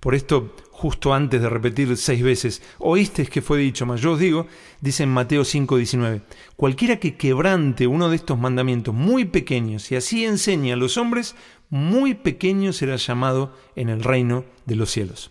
Por, 0.00 0.14
esto, 0.14 0.56
justo 0.70 1.12
antes 1.12 1.42
de 1.42 1.50
repetir 1.50 1.94
seis 1.98 2.22
veces, 2.22 2.62
oísteis 2.78 3.28
que 3.28 3.42
fue 3.42 3.58
dicho, 3.58 3.84
mas 3.84 4.00
yo 4.00 4.12
os 4.12 4.18
digo, 4.18 4.46
dice 4.80 5.02
en 5.02 5.10
Mateo 5.10 5.42
5:19, 5.42 6.22
cualquiera 6.56 6.96
que 6.96 7.16
quebrante 7.16 7.86
uno 7.86 8.08
de 8.08 8.16
estos 8.16 8.38
mandamientos 8.38 8.94
muy 8.94 9.26
pequeños 9.26 9.92
y 9.92 9.96
así 9.96 10.24
enseñe 10.24 10.72
a 10.72 10.76
los 10.76 10.96
hombres, 10.96 11.36
muy 11.68 12.14
pequeño 12.14 12.72
será 12.72 12.96
llamado 12.96 13.54
en 13.76 13.90
el 13.90 14.02
reino 14.02 14.46
de 14.64 14.76
los 14.76 14.90
cielos. 14.90 15.30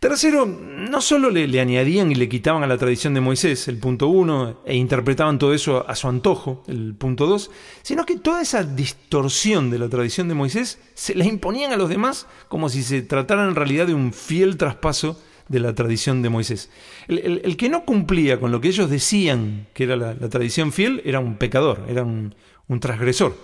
Tercero, 0.00 0.46
no 0.46 1.02
solo 1.02 1.28
le, 1.28 1.60
añadían 1.60 2.10
y 2.10 2.14
le 2.14 2.30
quitaban 2.30 2.62
a 2.62 2.66
la 2.66 2.78
tradición 2.78 3.12
de 3.12 3.20
Moisés, 3.20 3.68
el 3.68 3.76
punto 3.76 4.08
uno, 4.08 4.62
e 4.64 4.74
interpretaban 4.74 5.38
todo 5.38 5.52
eso 5.52 5.86
a 5.86 5.94
su 5.94 6.08
antojo, 6.08 6.64
el 6.68 6.94
punto 6.94 7.26
dos, 7.26 7.50
sino 7.82 8.06
que 8.06 8.16
toda 8.16 8.40
esa 8.40 8.64
distorsión 8.64 9.68
de 9.68 9.78
la 9.78 9.90
tradición 9.90 10.26
de 10.26 10.34
Moisés 10.34 10.78
se 10.94 11.14
la 11.14 11.26
imponían 11.26 11.72
a 11.72 11.76
los 11.76 11.90
demás 11.90 12.26
como 12.48 12.70
si 12.70 12.82
se 12.82 13.02
tratara 13.02 13.46
en 13.46 13.54
realidad 13.54 13.88
de 13.88 13.92
un 13.92 14.14
fiel 14.14 14.56
traspaso 14.56 15.20
de 15.48 15.60
la 15.60 15.74
tradición 15.74 16.22
de 16.22 16.30
Moisés. 16.30 16.70
El, 17.06 17.58
que 17.58 17.68
no 17.68 17.84
cumplía 17.84 18.40
con 18.40 18.52
lo 18.52 18.62
que 18.62 18.68
ellos 18.68 18.88
decían 18.88 19.66
que 19.74 19.84
era 19.84 19.96
la, 19.96 20.14
tradición 20.30 20.72
fiel 20.72 21.02
era 21.04 21.20
un 21.20 21.36
pecador, 21.36 21.84
era 21.90 22.04
un, 22.04 22.34
un 22.68 22.80
transgresor. 22.80 23.36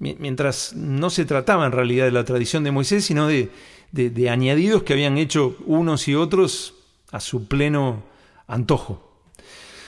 Mientras 0.00 0.74
no 0.74 1.08
se 1.08 1.24
trataba 1.24 1.64
en 1.64 1.72
realidad 1.72 2.04
de 2.04 2.10
la 2.10 2.24
tradición 2.24 2.62
de 2.62 2.72
Moisés, 2.72 3.06
sino 3.06 3.26
de 3.26 3.48
de, 3.94 4.28
añadidos 4.30 4.82
que 4.82 4.92
habían 4.92 5.18
hecho 5.18 5.56
unos 5.66 6.08
y 6.08 6.14
otros 6.14 6.74
a 7.12 7.20
su 7.20 7.46
pleno 7.46 8.02
antojo. 8.48 9.12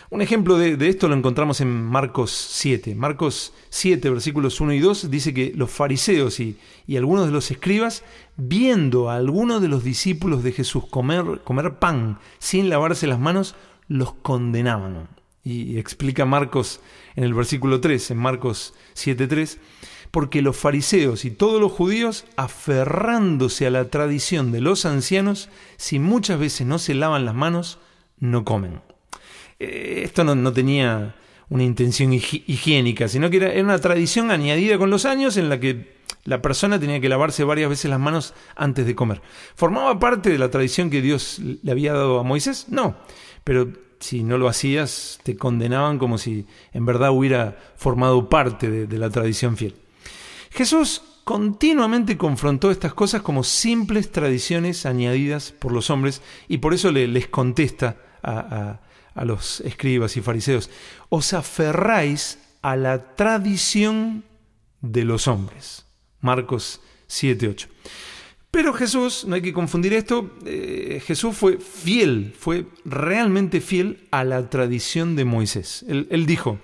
Un 0.09 0.23
ejemplo 0.23 0.57
de, 0.57 0.77
esto 0.89 1.09
lo 1.09 1.17
encontramos 1.17 1.61
en 1.61 1.69
Marcos 1.69 2.31
7. 2.31 2.95
Marcos 2.95 3.53
7, 3.71 4.09
versículos 4.09 4.61
1 4.61 4.75
y 4.75 4.79
2, 4.79 5.11
dice 5.11 5.35
que 5.35 5.53
los 5.57 5.71
fariseos 5.73 6.39
y, 6.39 6.57
algunos 6.97 7.27
de 7.27 7.33
los 7.33 7.51
escribas, 7.51 8.05
viendo 8.37 9.11
a 9.11 9.17
algunos 9.17 9.61
de 9.61 9.69
los 9.69 9.83
discípulos 9.83 10.45
de 10.45 10.53
Jesús 10.53 10.87
comer, 10.87 11.41
comer 11.43 11.81
pan 11.81 12.21
sin 12.39 12.69
lavarse 12.69 13.09
las 13.09 13.19
manos, 13.19 13.57
los 13.89 14.15
condenaban. 14.15 15.09
Y 15.43 15.79
explica 15.79 16.25
Marcos 16.25 16.81
en 17.17 17.25
el 17.25 17.35
versículo 17.35 17.81
3, 17.81 18.13
en 18.13 18.19
Marcos 18.19 18.75
7.3, 18.95 19.59
porque 20.11 20.43
los 20.43 20.57
fariseos 20.57 21.25
y 21.25 21.31
todos 21.31 21.61
los 21.61 21.73
judíos, 21.73 22.25
aferrándose 22.37 23.67
a 23.67 23.71
la 23.71 23.89
tradición 23.89 24.53
de 24.53 24.61
los 24.61 24.87
ancianos, 24.87 25.49
si 25.77 25.99
muchas 25.99 26.39
veces 26.39 26.67
no 26.67 26.79
se 26.79 26.95
lavan 26.95 27.25
las 27.25 27.35
manos, 27.35 27.79
no 28.19 28.45
comen. 28.45 28.81
Eh, 29.59 30.03
esto 30.05 30.25
no, 30.25 30.53
tenía 30.53 31.17
una 31.49 31.65
intención 31.65 32.13
higiénica, 32.13 33.09
sino 33.09 33.31
que 33.31 33.37
era, 33.39 33.63
una 33.63 33.79
tradición 33.79 34.31
añadida 34.31 34.79
con 34.79 34.91
los 34.91 35.05
años 35.05 35.37
en 35.37 35.49
la 35.49 35.61
que 35.61 35.97
la 36.25 36.43
persona 36.43 36.81
tenía 36.81 37.01
que 37.01 37.09
lavarse 37.09 37.45
varias 37.45 37.71
veces 37.71 37.91
las 37.91 38.01
manos 38.01 38.35
antes 38.57 38.87
de 38.87 38.95
comer. 38.95 39.23
¿Formaba 39.55 39.99
parte 39.99 40.31
de 40.31 40.39
la 40.39 40.51
tradición 40.51 40.91
que 40.91 41.01
Dios 41.01 41.39
le 41.41 41.71
había 41.71 41.93
dado 41.93 42.19
a 42.19 42.25
Moisés? 42.25 42.67
No, 42.69 42.97
pero 43.45 43.69
si 44.01 44.25
no 44.25 44.37
lo 44.37 44.49
hacías 44.49 45.21
te 45.23 45.37
condenaban 45.37 45.99
como 45.99 46.19
si 46.19 46.47
en 46.73 46.85
verdad 46.85 47.13
hubiera 47.13 47.57
formado 47.77 48.29
parte 48.29 48.87
de 48.87 48.99
la 48.99 49.09
tradición 49.09 49.57
fiel. 49.57 49.75
Jesús 50.57 51.03
continuamente 51.25 52.17
confrontó 52.17 52.71
estas 52.71 52.95
cosas 52.95 53.21
como 53.21 53.45
simples 53.45 54.11
tradiciones 54.11 54.87
añadidas 54.87 55.53
por 55.53 55.71
los 55.71 55.91
hombres 55.91 56.23
y 56.49 56.59
por 56.59 56.73
eso 56.73 56.91
les 56.93 57.29
contesta 57.29 57.99
a, 58.23 58.81
los 59.17 59.61
escribas 59.61 60.17
y 60.17 60.23
fariseos, 60.23 60.71
os 61.11 61.35
aferráis 61.35 62.39
a 62.63 62.75
la 62.77 63.15
tradición 63.17 64.25
de 64.81 65.05
los 65.05 65.29
hombres. 65.29 65.85
Marcos 66.23 66.81
7:8. 67.07 67.69
Pero 68.51 68.73
Jesús, 68.73 69.27
no 69.27 69.35
hay 69.35 69.43
que 69.43 69.53
confundir 69.53 69.93
esto, 69.93 70.31
eh, 70.47 71.03
Jesús 71.05 71.37
fue 71.37 71.59
fiel, 71.59 72.35
fue 72.39 72.67
realmente 72.87 73.61
fiel 73.61 74.07
a 74.11 74.25
la 74.25 74.49
tradición 74.49 75.17
de 75.17 75.27
Moisés. 75.27 75.85
él 75.89 76.25
dijo, 76.25 76.59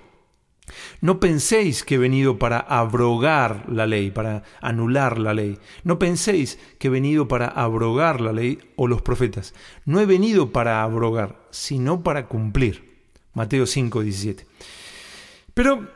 no 1.00 1.20
penséis 1.20 1.84
que 1.84 1.96
he 1.96 1.98
venido 1.98 2.38
para 2.38 2.58
abrogar 2.58 3.64
la 3.68 3.86
ley, 3.86 4.10
para 4.10 4.42
anular 4.60 5.18
la 5.18 5.34
ley. 5.34 5.58
No 5.84 5.98
penséis 5.98 6.58
que 6.78 6.88
he 6.88 6.90
venido 6.90 7.28
para 7.28 7.48
abrogar 7.48 8.20
la 8.20 8.32
ley 8.32 8.58
o 8.76 8.86
los 8.86 9.02
profetas. 9.02 9.54
No 9.84 10.00
he 10.00 10.06
venido 10.06 10.52
para 10.52 10.82
abrogar, 10.82 11.46
sino 11.50 12.02
para 12.02 12.26
cumplir. 12.26 12.92
Mateo 13.34 13.66
5, 13.66 14.02
17. 14.02 14.46
Pero 15.54 15.88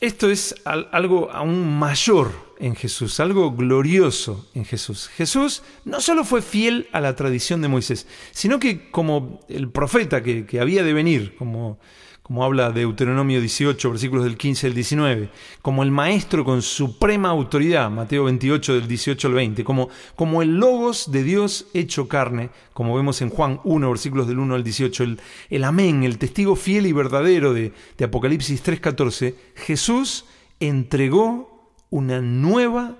esto 0.00 0.28
es 0.28 0.54
algo 0.64 1.30
aún 1.32 1.78
mayor 1.78 2.46
en 2.58 2.74
Jesús, 2.74 3.18
algo 3.20 3.52
glorioso 3.52 4.48
en 4.54 4.64
Jesús. 4.64 5.08
Jesús 5.08 5.62
no 5.84 6.00
solo 6.00 6.24
fue 6.24 6.42
fiel 6.42 6.88
a 6.92 7.00
la 7.00 7.16
tradición 7.16 7.62
de 7.62 7.68
Moisés, 7.68 8.06
sino 8.30 8.58
que 8.58 8.90
como 8.90 9.40
el 9.48 9.70
profeta 9.70 10.22
que, 10.22 10.44
que 10.44 10.60
había 10.60 10.82
de 10.82 10.92
venir, 10.92 11.34
como 11.36 11.78
como 12.26 12.44
habla 12.44 12.72
Deuteronomio 12.72 13.40
18, 13.40 13.88
versículos 13.88 14.24
del 14.24 14.36
15 14.36 14.66
al 14.66 14.74
19, 14.74 15.28
como 15.62 15.84
el 15.84 15.92
maestro 15.92 16.44
con 16.44 16.60
suprema 16.60 17.28
autoridad, 17.28 17.88
Mateo 17.88 18.24
28 18.24 18.74
del 18.74 18.88
18 18.88 19.28
al 19.28 19.34
20, 19.34 19.62
como, 19.62 19.90
como 20.16 20.42
el 20.42 20.56
logos 20.56 21.12
de 21.12 21.22
Dios 21.22 21.68
hecho 21.72 22.08
carne, 22.08 22.50
como 22.72 22.96
vemos 22.96 23.22
en 23.22 23.30
Juan 23.30 23.60
1, 23.62 23.88
versículos 23.88 24.26
del 24.26 24.40
1 24.40 24.56
al 24.56 24.64
18, 24.64 25.04
el, 25.04 25.20
el 25.50 25.62
amén, 25.62 26.02
el 26.02 26.18
testigo 26.18 26.56
fiel 26.56 26.86
y 26.86 26.92
verdadero 26.92 27.54
de, 27.54 27.72
de 27.96 28.04
Apocalipsis 28.04 28.60
3.14, 28.64 29.36
Jesús 29.54 30.24
entregó 30.58 31.70
una 31.90 32.20
nueva 32.20 32.96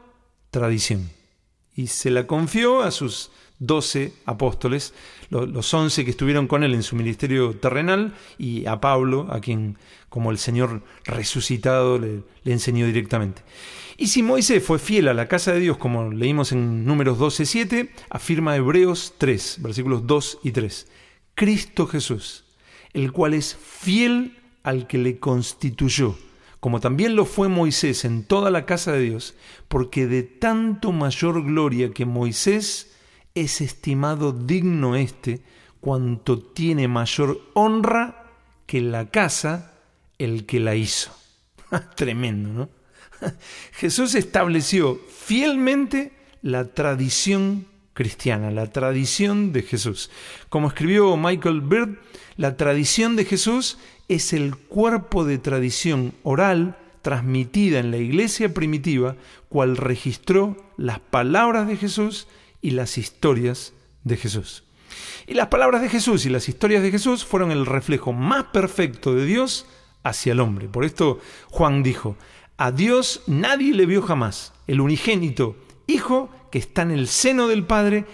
tradición 0.53 1.11
y 1.75 1.89
se 1.89 2.11
la 2.11 2.29
confió 2.29 2.81
a 2.81 2.93
sus 2.93 3.33
doce 3.59 4.13
apóstoles, 4.25 4.95
los 5.31 5.75
once 5.75 6.05
que 6.05 6.11
estuvieron 6.11 6.47
con 6.47 6.63
él 6.63 6.75
en 6.75 6.83
su 6.83 6.97
ministerio 6.97 7.57
terrenal, 7.57 8.15
y 8.39 8.67
a 8.67 8.81
Pablo, 8.81 9.29
a 9.31 9.41
quien 9.41 9.79
como 10.09 10.31
el 10.31 10.39
Señor 10.39 10.83
resucitado 11.05 11.99
le, 11.99 12.23
enseñó 12.45 12.87
directamente. 12.87 13.43
Y 13.99 14.09
si 14.09 14.23
Moisés 14.23 14.63
fue 14.63 14.79
fiel 14.79 15.09
a 15.09 15.15
la 15.15 15.29
casa 15.29 15.53
de 15.53 15.61
Dios, 15.61 15.79
como 15.79 16.13
leímos 16.13 16.53
en 16.53 16.85
números 16.85 17.19
12, 17.19 17.47
7, 17.47 17.93
afirma 18.11 18.57
Hebreos 18.57 19.15
3, 19.19 19.59
versículos 19.61 20.07
2 20.07 20.39
y 20.43 20.51
3. 20.53 20.87
Cristo 21.35 21.87
Jesús, 21.87 22.45
el 22.93 23.13
cual 23.13 23.35
es 23.35 23.57
fiel 23.57 24.39
al 24.63 24.87
que 24.87 24.99
le 24.99 25.19
constituyó, 25.19 26.17
como 26.61 26.81
también 26.81 27.15
lo 27.15 27.25
fue 27.25 27.49
Moisés 27.49 28.05
en 28.05 28.25
toda 28.25 28.51
la 28.51 28.67
casa 28.67 28.93
de 28.93 29.01
Dios, 29.01 29.35
porque 29.69 30.07
de 30.07 30.23
tanto 30.23 30.93
mayor 30.93 31.45
gloria 31.45 31.91
que 31.91 32.05
Moisés 32.05 32.96
es 33.37 33.61
estimado 33.61 34.33
digno 34.33 34.97
este 34.97 35.43
cuanto 35.81 36.41
tiene 36.41 36.89
mayor 36.89 37.41
honra 37.55 38.25
que 38.67 38.81
la 38.81 39.11
casa 39.11 39.75
el 40.19 40.47
que 40.47 40.59
la 40.59 40.75
hizo. 40.75 41.13
Tremendo, 41.97 42.49
¿no? 42.49 42.69
Jesús 43.73 44.15
estableció 44.15 44.99
fielmente 45.09 46.13
la 46.43 46.65
tradición 46.65 47.67
cristiana, 47.93 48.51
la 48.51 48.73
tradición 48.73 49.53
de 49.53 49.63
Jesús. 49.63 50.11
Como 50.49 50.69
escribió 50.69 51.17
Michael 51.17 51.61
Bird, 51.61 51.99
la 52.37 52.57
tradición 52.57 53.17
de 53.17 53.27
Jesús 53.27 53.79
es 54.09 54.33
el 54.33 54.57
cuerpo 54.57 55.25
de 55.25 55.39
tradición 55.39 56.15
oral 56.23 56.79
transmitida 57.03 57.79
en 57.79 57.91
la 57.91 57.99
iglesia 57.99 58.53
primitiva, 58.53 59.15
cual 59.49 59.77
registró 59.77 60.57
las 60.77 60.99
palabras 60.99 61.69
de 61.69 61.77
Jesús 61.77 62.27
y 62.67 62.73
las 62.73 62.99
historias 62.99 63.75
de 64.03 64.17
Jesús. 64.17 64.65
Y 65.29 65.35
las 65.35 65.47
palabras 65.47 65.83
de 65.83 65.89
Jesús 65.89 66.27
y 66.27 66.31
las 66.31 66.49
historias 66.49 66.83
de 66.83 66.91
Jesús 66.91 67.25
fueron 67.25 67.53
el 67.53 67.65
reflejo 67.65 68.13
más 68.13 68.47
perfecto 68.47 69.15
de 69.15 69.25
Dios 69.25 69.67
hacia 70.03 70.33
el 70.33 70.41
hombre. 70.41 70.67
Por 70.69 70.85
esto 70.85 71.21
Juan 71.53 71.85
dijo, 71.85 72.17
a 72.57 72.73
Dios 72.73 73.23
nadie 73.29 73.73
le 73.73 73.87
vio 73.87 74.03
jamás, 74.03 74.53
el 74.67 74.81
unigénito 74.81 75.55
Hijo 75.87 76.29
que 76.51 76.59
está 76.59 76.83
en 76.83 76.91
el 76.91 77.07
seno 77.07 77.47
del 77.47 77.65
Padre, 77.65 78.05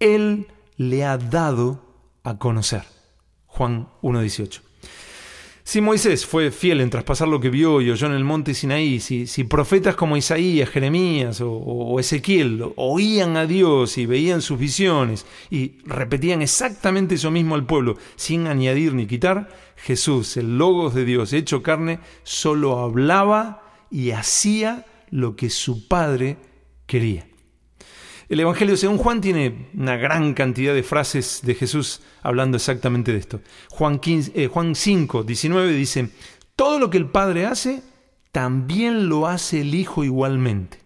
Él 0.00 0.48
le 0.76 1.06
ha 1.06 1.16
dado 1.16 1.82
a 2.24 2.36
conocer. 2.36 2.84
Juan 3.46 3.88
1.18. 4.02 4.60
Si 5.66 5.80
Moisés 5.80 6.26
fue 6.26 6.50
fiel 6.50 6.82
en 6.82 6.90
traspasar 6.90 7.26
lo 7.26 7.40
que 7.40 7.48
vio 7.48 7.80
y 7.80 7.90
oyó 7.90 8.06
en 8.06 8.12
el 8.12 8.22
monte 8.22 8.52
Sinaí, 8.52 9.00
si, 9.00 9.26
si 9.26 9.44
profetas 9.44 9.96
como 9.96 10.14
Isaías, 10.14 10.68
Jeremías 10.68 11.40
o, 11.40 11.50
o, 11.50 11.98
Ezequiel 11.98 12.62
oían 12.76 13.38
a 13.38 13.46
Dios 13.46 13.96
y 13.96 14.04
veían 14.04 14.42
sus 14.42 14.58
visiones 14.58 15.24
y 15.50 15.78
repetían 15.86 16.42
exactamente 16.42 17.14
eso 17.14 17.30
mismo 17.30 17.54
al 17.54 17.64
pueblo 17.64 17.96
sin 18.14 18.46
añadir 18.46 18.92
ni 18.92 19.06
quitar, 19.06 19.48
Jesús, 19.76 20.36
el 20.36 20.58
Logos 20.58 20.92
de 20.94 21.06
Dios 21.06 21.32
hecho 21.32 21.62
carne, 21.62 21.98
solo 22.24 22.80
hablaba 22.80 23.62
y 23.90 24.10
hacía 24.10 24.84
lo 25.08 25.34
que 25.34 25.48
su 25.48 25.88
Padre 25.88 26.36
quería. 26.86 27.26
El 28.28 28.40
Evangelio 28.40 28.76
según 28.76 28.98
Juan 28.98 29.20
tiene 29.20 29.68
una 29.74 29.96
gran 29.96 30.32
cantidad 30.34 30.74
de 30.74 30.82
frases 30.82 31.40
de 31.42 31.54
Jesús 31.54 32.00
hablando 32.22 32.56
exactamente 32.56 33.12
de 33.12 33.18
esto. 33.18 33.40
Juan, 33.70 33.98
15, 33.98 34.32
eh, 34.34 34.48
Juan 34.48 34.74
5, 34.74 35.24
19 35.24 35.72
dice, 35.72 36.08
todo 36.56 36.78
lo 36.78 36.88
que 36.88 36.98
el 36.98 37.10
Padre 37.10 37.46
hace, 37.46 37.82
también 38.32 39.08
lo 39.08 39.26
hace 39.26 39.60
el 39.60 39.74
Hijo 39.74 40.04
igualmente. 40.04 40.78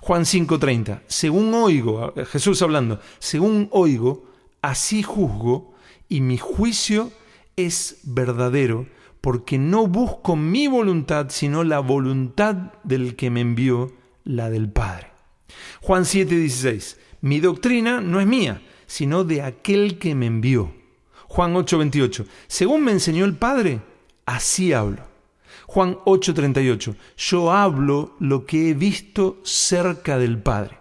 Juan 0.00 0.26
5:30, 0.26 1.02
según 1.06 1.54
oigo, 1.54 2.12
Jesús 2.30 2.60
hablando, 2.60 3.00
según 3.20 3.68
oigo, 3.70 4.26
así 4.60 5.02
juzgo, 5.02 5.72
y 6.10 6.20
mi 6.20 6.36
juicio 6.36 7.10
es 7.56 8.00
verdadero, 8.02 8.86
porque 9.22 9.56
no 9.56 9.86
busco 9.86 10.36
mi 10.36 10.66
voluntad, 10.68 11.28
sino 11.30 11.64
la 11.64 11.80
voluntad 11.80 12.74
del 12.82 13.16
que 13.16 13.30
me 13.30 13.40
envió, 13.40 13.92
la 14.24 14.50
del 14.50 14.70
Padre. 14.70 15.13
Juan 15.80 16.04
7:16. 16.04 16.96
Mi 17.20 17.40
doctrina 17.40 18.00
no 18.00 18.20
es 18.20 18.26
mía, 18.26 18.62
sino 18.86 19.24
de 19.24 19.42
aquel 19.42 19.98
que 19.98 20.14
me 20.14 20.26
envió. 20.26 20.72
Juan 21.28 21.54
8:28. 21.54 22.26
Según 22.46 22.84
me 22.84 22.92
enseñó 22.92 23.24
el 23.24 23.34
Padre, 23.34 23.80
así 24.26 24.72
hablo. 24.72 25.02
Juan 25.66 25.98
8:38. 26.04 26.96
Yo 27.16 27.52
hablo 27.52 28.14
lo 28.20 28.46
que 28.46 28.70
he 28.70 28.74
visto 28.74 29.40
cerca 29.42 30.18
del 30.18 30.38
Padre. 30.38 30.78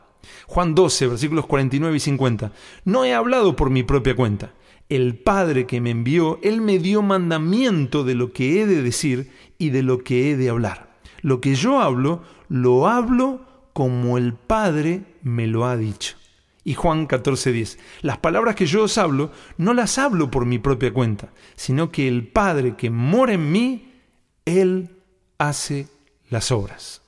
Juan 0.48 0.76
12, 0.76 1.08
versículos 1.08 1.46
49 1.48 1.98
y 1.98 2.00
50. 2.00 2.52
No 2.86 3.06
he 3.06 3.14
hablado 3.14 3.56
por 3.56 3.70
mi 3.70 3.84
propia 3.84 4.16
cuenta. 4.16 4.54
El 4.90 5.16
Padre 5.18 5.66
que 5.66 5.82
me 5.82 5.90
envió, 5.90 6.40
Él 6.44 6.62
me 6.62 6.78
dio 6.78 7.02
mandamiento 7.02 8.04
de 8.04 8.16
lo 8.16 8.32
que 8.34 8.62
he 8.62 8.68
de 8.68 8.82
decir 8.82 9.32
y 9.58 9.70
de 9.70 9.82
lo 9.82 10.04
que 10.04 10.30
he 10.30 10.38
de 10.38 10.50
hablar. 10.50 11.00
Lo 11.22 11.42
que 11.42 11.56
yo 11.56 11.80
hablo, 11.80 12.22
lo 12.50 12.88
hablo 12.88 13.42
como 13.74 14.18
el 14.18 14.34
Padre 14.34 15.02
me 15.24 15.48
lo 15.48 15.66
ha 15.66 15.76
dicho. 15.76 16.16
Y 16.64 16.76
Juan 16.76 17.08
14:10, 17.08 17.78
las 18.02 18.20
palabras 18.20 18.56
que 18.56 18.66
yo 18.66 18.84
os 18.84 18.98
hablo, 18.98 19.32
no 19.58 19.74
las 19.74 19.98
hablo 19.98 20.32
por 20.32 20.46
mi 20.46 20.60
propia 20.60 20.94
cuenta, 20.94 21.34
sino 21.56 21.92
que 21.92 22.08
el 22.08 22.28
Padre 22.28 22.76
que 22.78 22.90
mora 22.90 23.34
en 23.34 23.52
mí, 23.52 23.92
Él 24.46 24.90
hace 25.38 25.88
las 26.30 26.52
obras. 26.52 27.02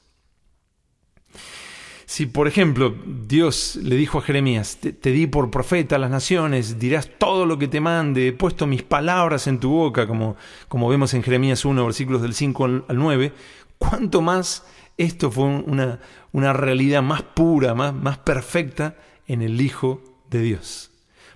Si, 2.07 2.27
por 2.27 2.47
ejemplo, 2.47 2.95
Dios 3.27 3.77
le 3.77 3.95
dijo 3.95 4.19
a 4.19 4.21
Jeremías, 4.21 4.77
te, 4.77 5.11
di 5.11 5.25
por 5.27 5.49
profeta 5.49 5.95
a 5.95 5.99
las 5.99 6.11
naciones, 6.11 6.77
dirás 6.79 7.09
todo 7.17 7.45
lo 7.45 7.57
que 7.57 7.67
te 7.67 7.81
mande, 7.81 8.27
he 8.27 8.33
puesto 8.33 8.67
mis 8.67 8.83
palabras 8.83 9.47
en 9.47 9.59
tu 9.59 9.71
boca, 9.71 10.05
como, 10.05 10.35
como 10.67 10.87
vemos 10.87 11.13
en 11.13 11.23
Jeremías 11.23 11.65
1, 11.65 11.83
versículos 11.83 12.21
del 12.21 12.33
5 12.33 12.65
al 12.65 12.85
9, 12.89 13.33
¿cuánto 13.77 14.21
más 14.21 14.63
esto 14.97 15.31
fue 15.31 15.45
una, 15.45 15.99
una 16.31 16.53
realidad 16.53 17.01
más 17.01 17.23
pura, 17.23 17.73
más, 17.73 17.93
más 17.93 18.17
perfecta 18.17 18.95
en 19.27 19.41
el 19.41 19.59
Hijo 19.61 20.01
de 20.29 20.41
Dios. 20.41 20.91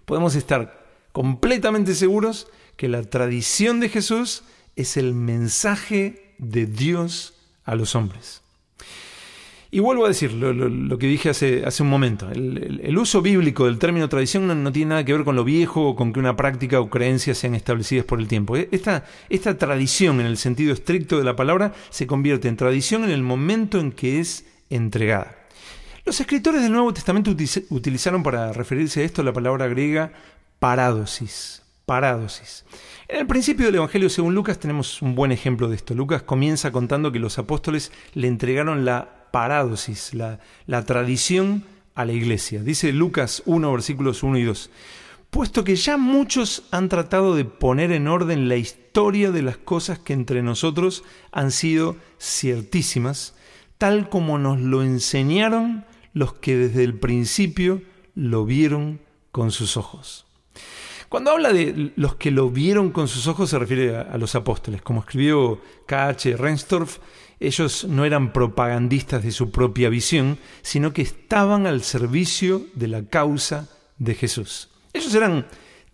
Podemos 0.05 0.35
estar 0.35 0.87
completamente 1.11 1.93
seguros 1.95 2.47
que 2.75 2.87
la 2.87 3.03
tradición 3.03 3.79
de 3.79 3.89
Jesús 3.89 4.43
es 4.75 4.95
el 4.97 5.13
mensaje 5.13 6.33
de 6.37 6.65
Dios 6.65 7.33
a 7.65 7.75
los 7.75 7.95
hombres. 7.95 8.41
Y 9.71 9.81
vuelvo 9.81 10.05
a 10.05 10.07
decir 10.07 10.33
lo, 10.33 10.97
que 10.97 11.05
dije 11.05 11.29
hace, 11.29 11.83
un 11.83 11.89
momento. 11.89 12.27
El, 12.31 12.97
uso 12.97 13.21
bíblico 13.21 13.65
del 13.65 13.77
término 13.77 14.09
tradición 14.09 14.63
no, 14.63 14.71
tiene 14.71 14.89
nada 14.89 15.05
que 15.05 15.13
ver 15.13 15.23
con 15.23 15.35
lo 15.35 15.43
viejo 15.43 15.89
o 15.89 15.95
con 15.95 16.11
que 16.11 16.19
una 16.19 16.35
práctica 16.35 16.79
o 16.79 16.89
creencia 16.89 17.35
sean 17.35 17.53
establecidas 17.53 18.03
por 18.05 18.19
el 18.19 18.27
tiempo. 18.27 18.57
E, 18.57 18.67
esta, 18.71 19.05
esta 19.29 19.59
tradición, 19.59 20.19
en 20.21 20.25
el 20.25 20.37
sentido 20.37 20.73
estricto 20.73 21.19
de 21.19 21.23
la 21.23 21.35
palabra, 21.35 21.73
se 21.91 22.07
convierte 22.07 22.47
en 22.47 22.57
tradición 22.57 23.03
en 23.03 23.11
el 23.11 23.21
momento 23.21 23.79
en 23.79 23.91
que 23.91 24.19
es 24.19 24.45
entregada. 24.71 25.37
Los 26.03 26.19
escritores 26.19 26.63
del 26.63 26.71
Nuevo 26.71 26.91
Testamento 26.91 27.29
utilizaron 27.69 28.23
para 28.23 28.51
referirse 28.51 29.01
a 29.01 29.05
esto 29.05 29.21
la 29.21 29.33
palabra 29.33 29.67
griega 29.67 30.11
parádosis. 30.57 31.61
Parádosis. 31.85 32.65
En 33.07 33.19
el 33.19 33.27
principio 33.27 33.67
del 33.67 33.75
Evangelio 33.75 34.09
según 34.09 34.33
Lucas 34.33 34.59
tenemos 34.59 35.03
un 35.03 35.13
buen 35.13 35.31
ejemplo 35.31 35.69
de 35.69 35.75
esto. 35.75 35.93
Lucas 35.93 36.23
comienza 36.23 36.71
contando 36.71 37.11
que 37.11 37.19
los 37.19 37.37
apóstoles 37.37 37.91
le 38.15 38.27
entregaron 38.27 38.85
la 38.85 39.18
parádosis, 39.31 40.13
la, 40.13 40.39
la 40.65 40.85
tradición 40.85 41.63
a 41.95 42.05
la 42.05 42.13
iglesia. 42.13 42.63
Dice 42.63 42.93
Lucas 42.93 43.43
1, 43.45 43.71
versículos 43.71 44.23
1 44.23 44.37
y 44.37 44.43
2. 44.43 44.69
Puesto 45.29 45.63
que 45.63 45.75
ya 45.75 45.97
muchos 45.97 46.63
han 46.71 46.89
tratado 46.89 47.35
de 47.35 47.45
poner 47.45 47.91
en 47.91 48.07
orden 48.07 48.49
la 48.49 48.55
historia 48.55 49.31
de 49.31 49.43
las 49.43 49.57
cosas 49.57 49.99
que 49.99 50.13
entre 50.13 50.41
nosotros 50.41 51.03
han 51.31 51.51
sido 51.51 51.97
ciertísimas, 52.19 53.35
tal 53.77 54.09
como 54.09 54.39
nos 54.39 54.59
lo 54.59 54.81
enseñaron 54.81 55.85
los 56.13 56.33
que 56.33 56.57
desde 56.57 56.83
el 56.83 56.97
principio 56.97 57.81
lo 58.15 58.45
vieron 58.45 59.01
con 59.31 59.51
sus 59.51 59.77
ojos. 59.77 60.25
Cuando 61.09 61.31
habla 61.31 61.51
de 61.51 61.91
los 61.95 62.15
que 62.15 62.29
lo 62.29 62.51
vieron 62.51 62.91
con 62.91 63.07
sus 63.07 63.25
ojos 63.25 63.49
se 63.49 63.57
refiere 63.57 63.97
a, 63.97 64.15
los 64.19 64.35
apóstoles. 64.35 64.83
Como 64.83 64.99
escribió 64.99 65.59
K.H. 65.87 66.37
Renstorff, 66.37 66.99
ellos 67.39 67.85
no 67.85 68.05
eran 68.05 68.31
propagandistas 68.31 69.23
de 69.23 69.31
su 69.31 69.49
propia 69.49 69.89
visión, 69.89 70.37
sino 70.61 70.93
que 70.93 71.01
estaban 71.01 71.65
al 71.65 71.81
servicio 71.81 72.61
de 72.75 72.89
la 72.89 73.05
causa 73.05 73.69
de 73.97 74.13
Jesús. 74.13 74.69
Ellos 74.93 75.15
eran 75.15 75.47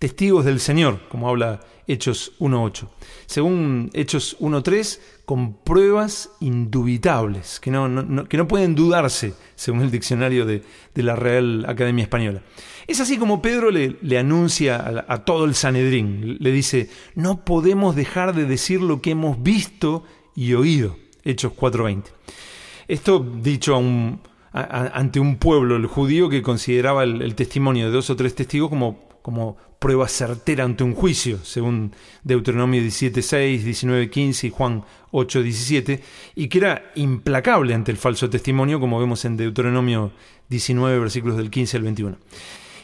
testigos 0.05 0.45
del 0.45 0.59
Señor, 0.59 0.99
como 1.09 1.27
habla 1.27 1.61
Hechos 1.87 2.33
1.8. 2.39 2.87
Según 3.25 3.89
Hechos 3.91 4.37
1.3, 4.39 4.99
con 5.25 5.55
pruebas 5.55 6.29
indubitables, 6.41 7.59
que 7.59 7.71
no, 7.71 8.27
que 8.27 8.37
no, 8.37 8.47
pueden 8.47 8.75
dudarse, 8.75 9.33
según 9.55 9.81
el 9.81 9.89
diccionario 9.89 10.45
de, 10.45 10.61
la 10.93 11.15
Real 11.15 11.65
Academia 11.67 12.03
Española. 12.03 12.43
Es 12.85 12.99
así 12.99 13.17
como 13.17 13.41
Pedro 13.41 13.71
le, 13.71 13.97
le 14.03 14.19
anuncia 14.19 14.75
a, 14.75 15.11
a, 15.11 15.25
todo 15.25 15.45
el 15.45 15.55
Sanedrín, 15.55 16.37
le 16.39 16.51
dice, 16.51 16.87
no 17.15 17.43
podemos 17.43 17.95
dejar 17.95 18.35
de 18.35 18.45
decir 18.45 18.81
lo 18.81 19.01
que 19.01 19.09
hemos 19.09 19.41
visto 19.41 20.03
y 20.35 20.53
oído. 20.53 20.97
Hechos 21.23 21.53
4.20. 21.53 22.03
Esto 22.87 23.25
dicho 23.41 23.75
ante 24.55 25.19
un 25.19 25.35
pueblo, 25.35 25.75
el 25.75 25.85
judío, 25.85 26.29
que 26.29 26.41
consideraba 26.41 27.03
el, 27.03 27.35
testimonio 27.35 27.87
de 27.87 27.91
dos 27.91 28.09
o 28.09 28.15
tres 28.15 28.35
testigos 28.35 28.69
como, 28.69 29.04
como 29.25 29.57
prueba 29.79 30.07
certera 30.07 30.65
ante 30.65 30.83
un 30.83 30.93
juicio, 30.93 31.43
según 31.43 31.95
Deuteronomio 32.23 32.79
17.6, 32.79 33.63
19.15 33.63 34.43
y 34.43 34.49
Juan 34.51 34.83
8.17, 35.11 35.99
y 36.35 36.47
que 36.47 36.59
era 36.59 36.91
implacable 36.93 37.73
ante 37.73 37.89
el 37.89 37.97
falso 37.97 38.29
testimonio, 38.29 38.79
como 38.79 38.99
vemos 38.99 39.25
en 39.25 39.35
Deuteronomio 39.35 40.11
19, 40.49 40.99
versículos 40.99 41.37
del 41.37 41.49
15 41.49 41.77
al 41.77 41.83
21. 41.83 42.17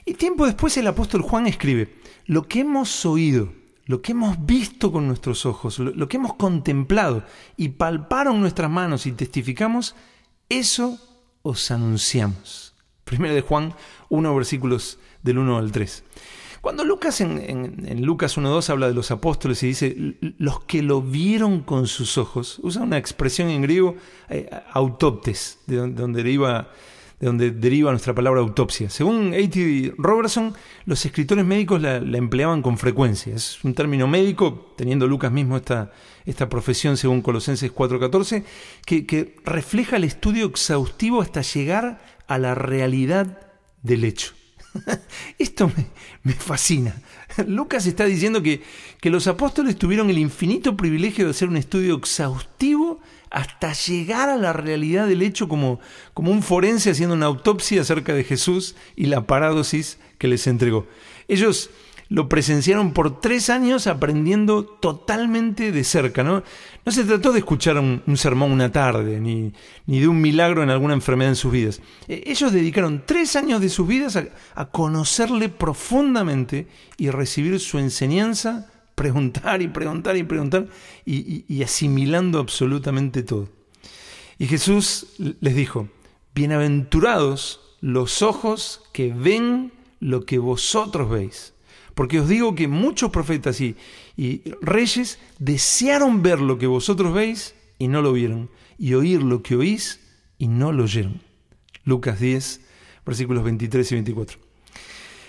Y 0.04 0.16
tiempo 0.16 0.48
después 0.48 0.76
el 0.78 0.88
apóstol 0.88 1.22
Juan 1.22 1.46
escribe, 1.46 1.94
lo 2.26 2.48
que 2.48 2.62
hemos 2.62 3.06
oído, 3.06 3.54
lo 3.86 4.02
que 4.02 4.14
hemos 4.14 4.44
visto 4.44 4.92
con 4.92 5.06
nuestros 5.06 5.46
ojos, 5.46 5.78
lo, 5.78 6.10
que 6.10 6.18
hemos 6.18 6.34
contemplado 6.34 7.24
y 7.56 7.70
palparon 7.70 8.42
nuestras 8.42 8.72
manos 8.72 9.06
y 9.06 9.12
testificamos, 9.12 9.94
eso 10.50 10.98
os 11.44 11.70
anunciamos. 11.70 12.74
Primero 13.04 13.36
de 13.36 13.42
Juan 13.42 13.76
1, 14.10 14.36
versículos 14.36 14.98
del 15.24 15.38
1 15.38 15.58
al 15.58 15.72
3. 15.72 16.04
Cuando 16.62 16.84
Lucas 16.84 17.22
en, 17.22 18.06
Lucas 18.06 18.38
1.2 18.38 18.70
habla 18.70 18.88
de 18.88 18.94
los 18.94 19.10
apóstoles 19.10 19.64
y 19.64 19.68
dice 19.68 20.16
los 20.38 20.64
que 20.66 20.84
lo 20.84 21.02
vieron 21.02 21.62
con 21.62 21.88
sus 21.88 22.20
ojos, 22.20 22.60
usa 22.62 22.84
una 22.84 23.00
expresión 23.00 23.50
en 23.50 23.64
griego 23.64 23.96
eh, 24.30 24.48
autoptes, 24.72 25.60
de 25.66 25.78
donde, 25.78 26.22
deriva, 26.22 26.70
de 27.20 27.26
donde 27.26 27.50
deriva 27.50 27.90
nuestra 27.90 28.14
palabra 28.14 28.42
autopsia. 28.42 28.92
Según 28.92 29.34
A.T. 29.34 29.96
Robertson, 29.98 30.54
los 30.86 31.04
escritores 31.04 31.44
médicos 31.46 31.82
la, 31.82 31.96
empleaban 31.96 32.62
con 32.62 32.78
frecuencia. 32.78 33.34
Es 33.34 33.64
un 33.64 33.74
término 33.74 34.08
médico, 34.08 34.76
teniendo 34.78 35.08
Lucas 35.08 35.32
mismo 35.32 35.58
esta, 35.58 35.92
esta 36.28 36.48
profesión 36.48 36.96
según 36.96 37.24
Colosenses 37.24 37.74
4.14, 37.74 38.44
que, 38.86 39.08
que 39.08 39.36
refleja 39.46 39.96
el 39.96 40.04
estudio 40.04 40.46
exhaustivo 40.46 41.24
hasta 41.24 41.42
llegar 41.42 42.04
a 42.28 42.38
la 42.38 42.54
realidad 42.54 43.48
del 43.82 44.04
hecho. 44.04 44.34
Esto 45.38 45.72
me, 46.24 46.34
fascina. 46.34 46.96
Lucas 47.48 47.86
está 47.86 48.06
diciendo 48.06 48.42
que, 48.42 48.62
que 49.00 49.10
los 49.10 49.28
apóstoles 49.28 49.78
tuvieron 49.78 50.10
el 50.10 50.18
infinito 50.18 50.78
privilegio 50.78 51.26
de 51.26 51.32
hacer 51.32 51.50
un 51.50 51.58
estudio 51.58 51.96
exhaustivo 51.96 53.00
hasta 53.30 53.74
llegar 53.74 54.30
a 54.30 54.38
la 54.38 54.54
realidad 54.54 55.08
del 55.08 55.22
hecho 55.22 55.48
como, 55.48 55.80
como 56.14 56.32
un 56.32 56.44
forense 56.44 56.92
haciendo 56.92 57.16
una 57.16 57.28
autopsia 57.28 57.82
acerca 57.82 58.14
de 58.14 58.24
Jesús 58.24 58.76
y 58.96 59.06
la 59.06 59.26
parádosis 59.26 59.98
que 60.18 60.28
les 60.28 60.48
entregó. 60.48 60.88
Ellos 61.28 61.70
lo 62.12 62.28
presenciaron 62.28 62.92
por 62.92 63.22
tres 63.22 63.50
años 63.50 63.88
aprendiendo 63.88 64.66
totalmente 64.66 65.72
de 65.72 65.84
cerca. 65.86 66.26
No, 66.26 66.44
no 66.86 66.92
se 66.92 67.06
trató 67.06 67.32
de 67.32 67.40
escuchar 67.40 67.78
un, 67.78 68.04
sermón 68.18 68.52
una 68.52 68.70
tarde, 68.70 69.22
ni, 69.22 69.54
ni, 69.86 70.02
de 70.02 70.10
un 70.10 70.20
milagro 70.20 70.62
en 70.62 70.70
alguna 70.70 70.94
enfermedad 70.94 71.30
en 71.30 71.36
sus 71.38 71.54
vidas. 71.54 71.82
E, 72.10 72.24
ellos 72.26 72.52
dedicaron 72.52 73.04
tres 73.06 73.38
años 73.38 73.62
de 73.62 73.70
sus 73.70 73.88
vidas 73.88 74.18
a, 74.18 74.66
conocerle 74.66 75.48
profundamente 75.48 76.68
y 76.98 77.10
recibir 77.12 77.58
su 77.62 77.80
enseñanza, 77.80 78.70
preguntar 78.94 79.62
y 79.62 79.70
preguntar 79.70 80.18
y 80.18 80.24
preguntar 80.24 80.68
y 81.06 81.64
asimilando 81.64 82.40
absolutamente 82.40 83.24
todo. 83.24 83.48
Y 84.38 84.48
Jesús 84.48 85.16
les 85.40 85.56
dijo, 85.56 85.88
bienaventurados 86.36 87.62
los 87.80 88.22
ojos 88.22 88.82
que 88.92 89.14
ven 89.14 89.72
lo 90.02 90.26
que 90.26 90.40
vosotros 90.40 91.10
veis. 91.10 91.54
Porque 91.94 92.20
os 92.20 92.30
digo 92.30 92.56
que 92.56 92.68
muchos 92.68 93.12
profetas 93.12 93.62
y, 93.62 93.76
reyes 94.62 95.20
desearon 95.40 96.22
ver 96.22 96.40
lo 96.40 96.58
que 96.58 96.68
vosotros 96.68 97.14
veis 97.14 97.56
y 97.80 97.88
no 97.88 98.02
lo 98.02 98.14
vieron, 98.14 98.50
y 98.78 98.94
oír 98.94 99.24
lo 99.24 99.42
que 99.42 99.56
oís 99.56 100.00
y 100.38 100.48
no 100.48 100.72
lo 100.72 100.84
oyeron. 100.84 101.22
Lucas 101.84 102.20
10, 102.20 102.62
versículos 103.06 103.44
23 103.44 103.92
y 103.92 103.96
24. 103.96 104.40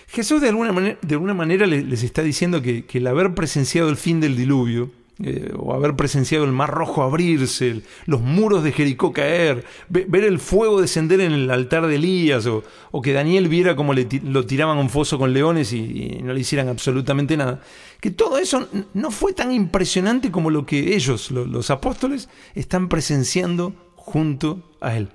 Jesús 0.07 0.41
de 0.41 0.49
alguna 0.49 0.71
manera, 0.71 0.99
de 1.01 1.15
alguna 1.15 1.33
les 1.65 2.03
está 2.03 2.21
diciendo 2.21 2.61
que 2.61 2.85
el 2.91 3.07
haber 3.07 3.33
presenciado 3.33 3.89
el 3.89 3.97
fin 3.97 4.19
del 4.19 4.37
diluvio, 4.37 4.91
eh, 5.21 5.53
o 5.55 5.75
haber 5.75 5.95
presenciado 5.95 6.43
el 6.43 6.51
mar 6.51 6.71
rojo 6.71 7.03
abrirse, 7.03 7.83
los 8.07 8.21
muros 8.21 8.63
de 8.63 8.71
Jericó 8.71 9.13
caer, 9.13 9.63
ver 9.87 10.23
el 10.23 10.39
fuego 10.39 10.81
descender 10.81 11.21
en 11.21 11.33
el 11.33 11.51
altar 11.51 11.85
de 11.85 11.95
Elías, 11.95 12.47
o, 12.47 12.63
que 13.03 13.13
Daniel 13.13 13.47
viera 13.47 13.75
cómo 13.75 13.93
lo 13.93 14.45
tiraban 14.47 14.79
a 14.79 14.81
un 14.81 14.89
foso 14.89 15.19
con 15.19 15.31
leones 15.31 15.71
y, 15.71 16.19
no 16.23 16.33
le 16.33 16.39
hicieran 16.39 16.67
absolutamente 16.67 17.37
nada, 17.37 17.61
que 18.01 18.09
todo 18.09 18.39
eso 18.39 18.67
no 18.95 19.11
fue 19.11 19.33
tan 19.33 19.51
impresionante 19.51 20.31
como 20.31 20.49
lo 20.49 20.65
que 20.65 20.95
ellos, 20.95 21.29
los 21.29 21.69
apóstoles, 21.69 22.27
están 22.55 22.89
presenciando 22.89 23.73
junto 23.95 24.73
a 24.81 24.97
él. 24.97 25.09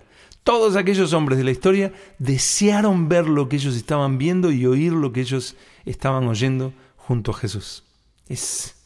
Todos 0.45 0.77
aquellos 0.77 1.13
hombres 1.13 1.39
de 1.39 1.45
la 1.45 1.51
historia 1.51 1.93
desearon 2.21 3.09
ver 3.09 3.27
lo 3.27 3.49
que 3.49 3.57
ellos 3.57 3.75
estaban 3.75 4.17
viendo 4.17 4.53
y 4.53 4.65
oír 4.65 4.93
lo 4.93 5.13
que 5.13 5.23
ellos 5.23 5.57
estaban 5.85 6.29
oyendo 6.29 6.73
junto 6.97 7.33
a 7.33 7.35
Jesús. 7.35 7.83
Es 8.29 8.78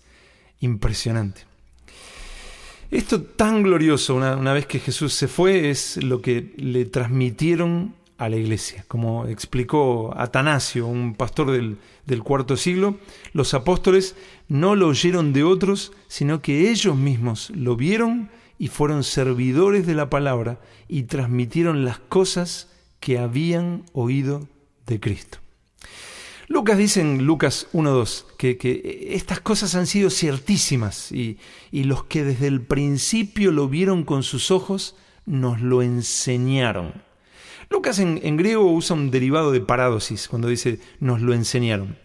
impresionante. 0.63 1.43
Esto 2.91 3.23
tan 3.23 3.63
glorioso, 3.63 4.15
una, 4.15 4.53
vez 4.53 4.67
que 4.67 4.79
Jesús 4.79 5.15
se 5.15 5.29
fue, 5.29 5.71
es 5.71 5.97
lo 6.03 6.21
que 6.21 6.53
le 6.57 6.85
transmitieron 6.85 7.95
a 8.19 8.29
la 8.29 8.37
iglesia. 8.37 8.85
Como 8.87 9.27
explicó 9.27 10.13
Atanasio, 10.17 10.87
un 10.87 11.15
pastor 11.15 11.51
del, 11.51 11.79
del, 12.05 12.23
cuarto 12.23 12.57
siglo, 12.57 12.99
los 13.33 13.55
apóstoles 13.55 14.15
no 14.49 14.77
lo 14.77 14.89
oyeron 14.89 15.33
de 15.33 15.43
otros, 15.43 15.93
sino 16.07 16.43
que 16.43 16.71
ellos 16.71 16.97
mismos 16.97 17.51
lo 17.51 17.77
vieron 17.77 18.31
y 18.59 18.69
fueron 18.69 19.05
servidores 19.05 19.87
de 19.87 19.95
la 19.95 20.11
palabra 20.11 20.61
y 20.87 21.05
transmitieron 21.05 21.85
las 21.85 21.99
cosas 21.99 22.69
que 23.01 23.19
habían 23.19 23.85
oído 23.95 24.49
de 24.87 25.01
Cristo. 25.01 25.42
Lucas 26.53 26.77
dice 26.77 27.01
en 27.01 27.25
Lucas 27.25 27.67
1.2 27.73 28.27
que, 28.37 28.59
que 28.59 29.09
estas 29.13 29.41
cosas 29.41 29.75
han 29.75 29.87
sido 29.87 30.11
ciertísimas 30.11 31.11
y, 31.11 31.39
los 31.73 32.05
que 32.05 32.25
desde 32.25 32.47
el 32.47 32.61
principio 32.61 33.53
lo 33.53 33.69
vieron 33.69 34.05
con 34.05 34.23
sus 34.23 34.51
ojos 34.51 34.95
nos 35.25 35.63
lo 35.63 35.81
enseñaron. 35.81 36.93
Lucas 37.71 37.99
en, 38.01 38.21
en 38.23 38.37
griego 38.37 38.71
usa 38.71 38.95
un 38.95 39.11
derivado 39.11 39.51
de 39.51 39.63
parádosis 39.63 40.29
cuando 40.29 40.49
dice 40.49 40.79
nos 41.01 41.23
lo 41.23 41.33
enseñaron. 41.33 41.97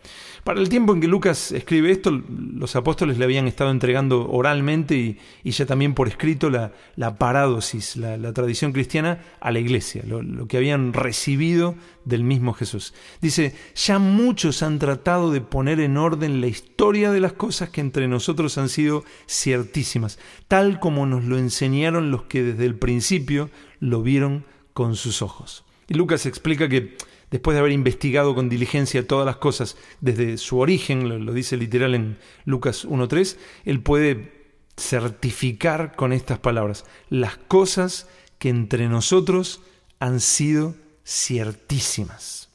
Para 0.48 0.62
el 0.62 0.70
tiempo 0.70 0.94
en 0.94 1.02
que 1.02 1.10
Lucas 1.10 1.52
escribe 1.52 1.92
esto, 1.92 2.10
los 2.10 2.78
apóstoles 2.78 3.18
le 3.18 3.26
habían 3.26 3.50
estado 3.50 3.70
entregando 3.70 4.30
oralmente 4.32 5.18
y, 5.44 5.52
ya 5.52 5.66
también 5.66 5.94
por 5.94 6.08
escrito 6.08 6.50
la, 6.50 6.72
la 6.96 7.18
la, 7.18 8.32
tradición 8.32 8.72
cristiana, 8.72 9.20
a 9.42 9.52
la 9.52 9.60
iglesia, 9.60 10.04
lo, 10.08 10.48
que 10.48 10.56
habían 10.56 10.94
recibido 10.94 11.76
del 12.06 12.24
mismo 12.24 12.54
Jesús. 12.54 12.94
Dice, 13.20 13.56
ya 13.76 14.00
muchos 14.00 14.64
han 14.64 14.80
tratado 14.80 15.34
de 15.34 15.42
poner 15.42 15.82
en 15.82 15.98
orden 15.98 16.40
la 16.40 16.48
historia 16.48 17.12
de 17.12 17.20
las 17.20 17.34
cosas 17.34 17.70
que 17.70 17.82
entre 17.82 18.08
nosotros 18.08 18.58
han 18.58 18.70
sido 18.70 19.04
ciertísimas, 19.30 20.18
tal 20.48 20.80
como 20.80 21.06
nos 21.06 21.26
lo 21.26 21.38
enseñaron 21.38 22.10
los 22.10 22.24
que 22.24 22.44
desde 22.44 22.64
el 22.64 22.76
principio 22.76 23.50
lo 23.82 24.02
vieron 24.02 24.46
con 24.72 24.96
sus 24.96 25.22
ojos. 25.22 25.66
Y 25.90 25.96
Lucas 25.96 26.26
explica 26.26 26.70
que 26.70 26.96
después 27.32 27.56
de 27.56 27.60
haber 27.60 27.72
investigado 27.72 28.36
con 28.36 28.50
diligencia 28.50 29.08
todas 29.08 29.26
las 29.26 29.38
cosas 29.38 29.78
desde 30.02 30.38
su 30.38 30.60
origen, 30.60 31.26
lo, 31.26 31.34
dice 31.34 31.58
literal 31.58 31.96
en 31.96 32.18
Lucas 32.46 32.88
1.3, 32.88 33.38
él 33.66 33.82
puede 33.82 34.32
certificar 34.78 35.96
con 35.96 36.14
estas 36.14 36.40
palabras 36.40 36.86
las 37.10 37.38
cosas 37.38 38.08
que 38.40 38.50
entre 38.50 38.88
nosotros 38.88 39.62
han 40.00 40.20
sido 40.20 40.76
ciertísimas. 41.06 42.50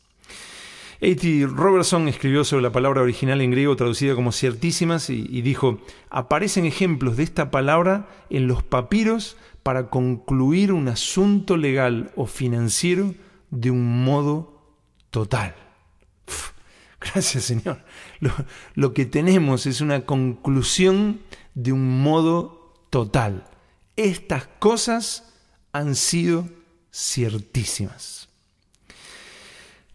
A.T. 1.02 1.48
Robertson 1.48 2.06
escribió 2.06 2.44
sobre 2.44 2.62
la 2.62 2.70
palabra 2.70 3.02
original 3.02 3.40
en 3.40 3.50
griego 3.50 3.74
traducida 3.74 4.14
como 4.14 4.30
ciertísimas 4.30 5.10
y, 5.10 5.26
y 5.28 5.42
dijo, 5.42 5.80
aparecen 6.10 6.64
ejemplos 6.64 7.16
de 7.16 7.24
esta 7.24 7.50
palabra 7.50 8.08
en 8.30 8.46
los 8.46 8.62
papiros 8.62 9.36
para 9.64 9.90
concluir 9.90 10.72
un 10.72 10.86
asunto 10.86 11.56
legal 11.56 12.12
o 12.14 12.26
financiero 12.26 13.14
de 13.50 13.72
un 13.72 14.04
modo 14.04 14.51
total. 15.12 15.54
gracias 17.00 17.44
Señor. 17.44 17.84
Lo, 18.74 18.94
que 18.94 19.06
tenemos 19.06 19.66
es 19.66 19.80
una 19.80 20.04
conclusión 20.04 21.20
de 21.54 21.70
un 21.70 22.02
modo 22.02 22.74
total. 22.90 23.44
Estas 23.94 24.48
cosas 24.58 25.32
han 25.70 25.94
sido 25.94 26.48
ciertísimas. 26.92 28.28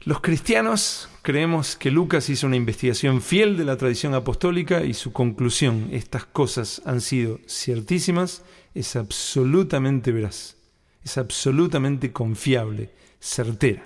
Los 0.01 0.21
cristianos 0.21 1.09
creemos 1.23 1.75
que 1.75 1.91
Lucas 1.91 2.29
hizo 2.29 2.47
una 2.47 2.55
investigación 2.55 3.21
fiel 3.21 3.57
de 3.57 3.65
la 3.65 3.75
tradición 3.75 4.13
apostólica 4.13 4.83
y 4.85 4.93
su 4.93 5.11
conclusión, 5.11 5.89
estas 5.91 6.25
cosas 6.25 6.81
han 6.85 7.01
sido 7.01 7.39
ciertísimas, 7.47 8.43
es 8.73 8.95
absolutamente 8.95 10.11
veraz, 10.11 10.55
es 11.03 11.17
absolutamente 11.17 12.13
confiable, 12.13 12.93
certera. 13.19 13.83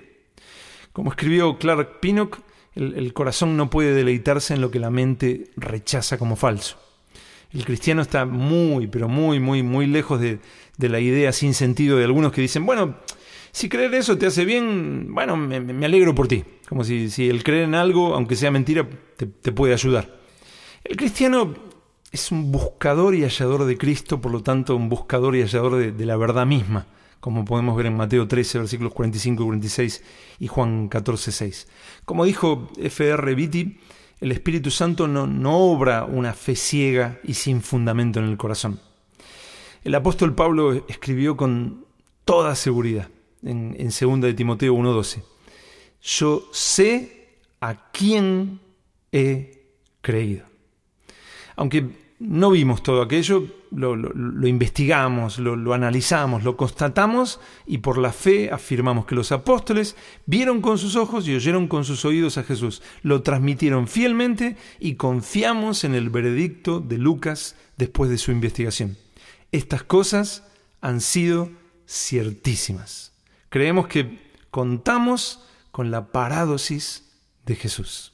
Como 0.92 1.10
escribió 1.10 1.58
Clark 1.58 2.00
Pinnock, 2.00 2.38
el, 2.74 3.12
corazón 3.12 3.56
no 3.56 3.70
puede 3.70 3.94
deleitarse 3.94 4.54
en 4.54 4.60
lo 4.60 4.70
que 4.70 4.78
la 4.78 4.90
mente 4.90 5.50
rechaza 5.56 6.18
como 6.18 6.36
falso. 6.36 6.76
El 7.52 7.64
cristiano 7.64 8.00
está 8.00 8.24
muy, 8.24 8.86
pero 8.86 9.08
muy, 9.08 9.40
muy, 9.40 9.62
muy 9.62 9.86
lejos 9.86 10.20
de, 10.20 10.38
la 10.78 11.00
idea 11.00 11.32
sin 11.32 11.54
sentido 11.54 11.98
de 11.98 12.04
algunos 12.04 12.32
que 12.32 12.40
dicen, 12.40 12.64
bueno, 12.64 12.96
si 13.52 13.68
creer 13.68 13.94
eso 13.94 14.16
te 14.16 14.26
hace 14.26 14.44
bien, 14.44 15.08
bueno, 15.10 15.36
me, 15.36 15.84
alegro 15.84 16.14
por 16.14 16.28
ti. 16.28 16.44
Como 16.68 16.84
si, 16.84 17.10
si, 17.10 17.28
el 17.28 17.44
creer 17.44 17.64
en 17.64 17.74
algo, 17.74 18.14
aunque 18.14 18.36
sea 18.36 18.50
mentira, 18.50 18.88
te, 19.16 19.52
puede 19.52 19.74
ayudar. 19.74 20.18
El 20.84 20.96
cristiano 20.96 21.54
es 22.10 22.32
un 22.32 22.50
buscador 22.50 23.14
y 23.14 23.22
hallador 23.22 23.64
de 23.66 23.76
Cristo, 23.76 24.20
por 24.20 24.32
lo 24.32 24.42
tanto, 24.42 24.74
un 24.76 24.88
buscador 24.88 25.36
y 25.36 25.42
hallador 25.42 25.94
de 25.94 26.06
la 26.06 26.16
verdad 26.16 26.46
misma 26.46 26.86
como 27.22 27.44
podemos 27.44 27.76
ver 27.76 27.86
en 27.86 27.96
Mateo 27.96 28.26
13, 28.26 28.58
versículos 28.58 28.92
45 28.94 29.44
y 29.44 29.46
46 29.46 30.04
y 30.40 30.48
Juan 30.48 30.88
14, 30.88 31.30
6. 31.30 31.68
Como 32.04 32.24
dijo 32.24 32.68
F.R. 32.76 33.34
Vitti, 33.36 33.78
el 34.20 34.32
Espíritu 34.32 34.72
Santo 34.72 35.06
no, 35.06 35.56
obra 35.56 36.04
una 36.04 36.32
fe 36.32 36.56
ciega 36.56 37.20
y 37.22 37.34
sin 37.34 37.62
fundamento 37.62 38.18
en 38.18 38.26
el 38.26 38.36
corazón. 38.36 38.80
El 39.84 39.94
apóstol 39.94 40.34
Pablo 40.34 40.84
escribió 40.88 41.36
con 41.36 41.86
toda 42.24 42.56
seguridad 42.56 43.08
en, 43.44 43.76
en 43.78 43.90
2 43.90 44.20
de 44.20 44.34
Timoteo 44.34 44.74
1.12, 44.74 45.22
yo 46.02 46.48
sé 46.50 47.36
a 47.60 47.92
quién 47.92 48.58
he 49.12 49.62
creído. 50.00 50.44
Aunque 51.54 51.88
no 52.22 52.52
vimos 52.52 52.84
todo 52.84 53.02
aquello, 53.02 53.46
lo, 53.72 54.46
investigamos, 54.46 55.40
lo, 55.40 55.74
analizamos, 55.74 56.44
lo 56.44 56.56
constatamos 56.56 57.40
y 57.66 57.78
por 57.78 57.98
la 57.98 58.12
fe 58.12 58.50
afirmamos 58.52 59.06
que 59.06 59.16
los 59.16 59.32
apóstoles 59.32 59.96
vieron 60.24 60.60
con 60.60 60.78
sus 60.78 60.94
ojos 60.94 61.26
y 61.26 61.34
oyeron 61.34 61.66
con 61.66 61.84
sus 61.84 62.04
oídos 62.04 62.38
a 62.38 62.44
Jesús, 62.44 62.80
lo 63.02 63.22
transmitieron 63.22 63.88
fielmente 63.88 64.56
y 64.78 64.94
confiamos 64.94 65.82
en 65.82 65.96
el 65.96 66.10
veredicto 66.10 66.78
de 66.78 66.98
Lucas 66.98 67.56
después 67.76 68.08
de 68.08 68.18
su 68.18 68.30
investigación. 68.30 68.96
Estas 69.50 69.82
cosas 69.82 70.46
han 70.80 71.00
sido 71.00 71.50
ciertísimas. 71.88 73.12
Creemos 73.48 73.88
que 73.88 74.32
contamos 74.50 75.44
con 75.72 75.90
la 75.90 76.12
parádosis 76.12 77.10
de 77.44 77.56
Jesús. 77.56 78.11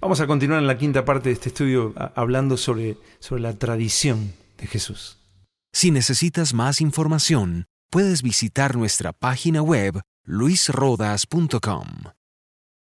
Vamos 0.00 0.20
a 0.20 0.26
continuar 0.26 0.60
en 0.60 0.66
la 0.66 0.78
quinta 0.78 1.04
parte 1.04 1.28
de 1.28 1.34
este 1.34 1.48
estudio 1.48 1.92
hablando 2.14 2.56
sobre, 2.56 2.96
sobre 3.18 3.42
la 3.42 3.54
tradición 3.54 4.32
de 4.58 4.66
Jesús. 4.66 5.18
Si 5.72 5.90
necesitas 5.90 6.54
más 6.54 6.80
información, 6.80 7.66
puedes 7.90 8.22
visitar 8.22 8.76
nuestra 8.76 9.12
página 9.12 9.62
web 9.62 10.00
luisrodas.com. 10.24 12.17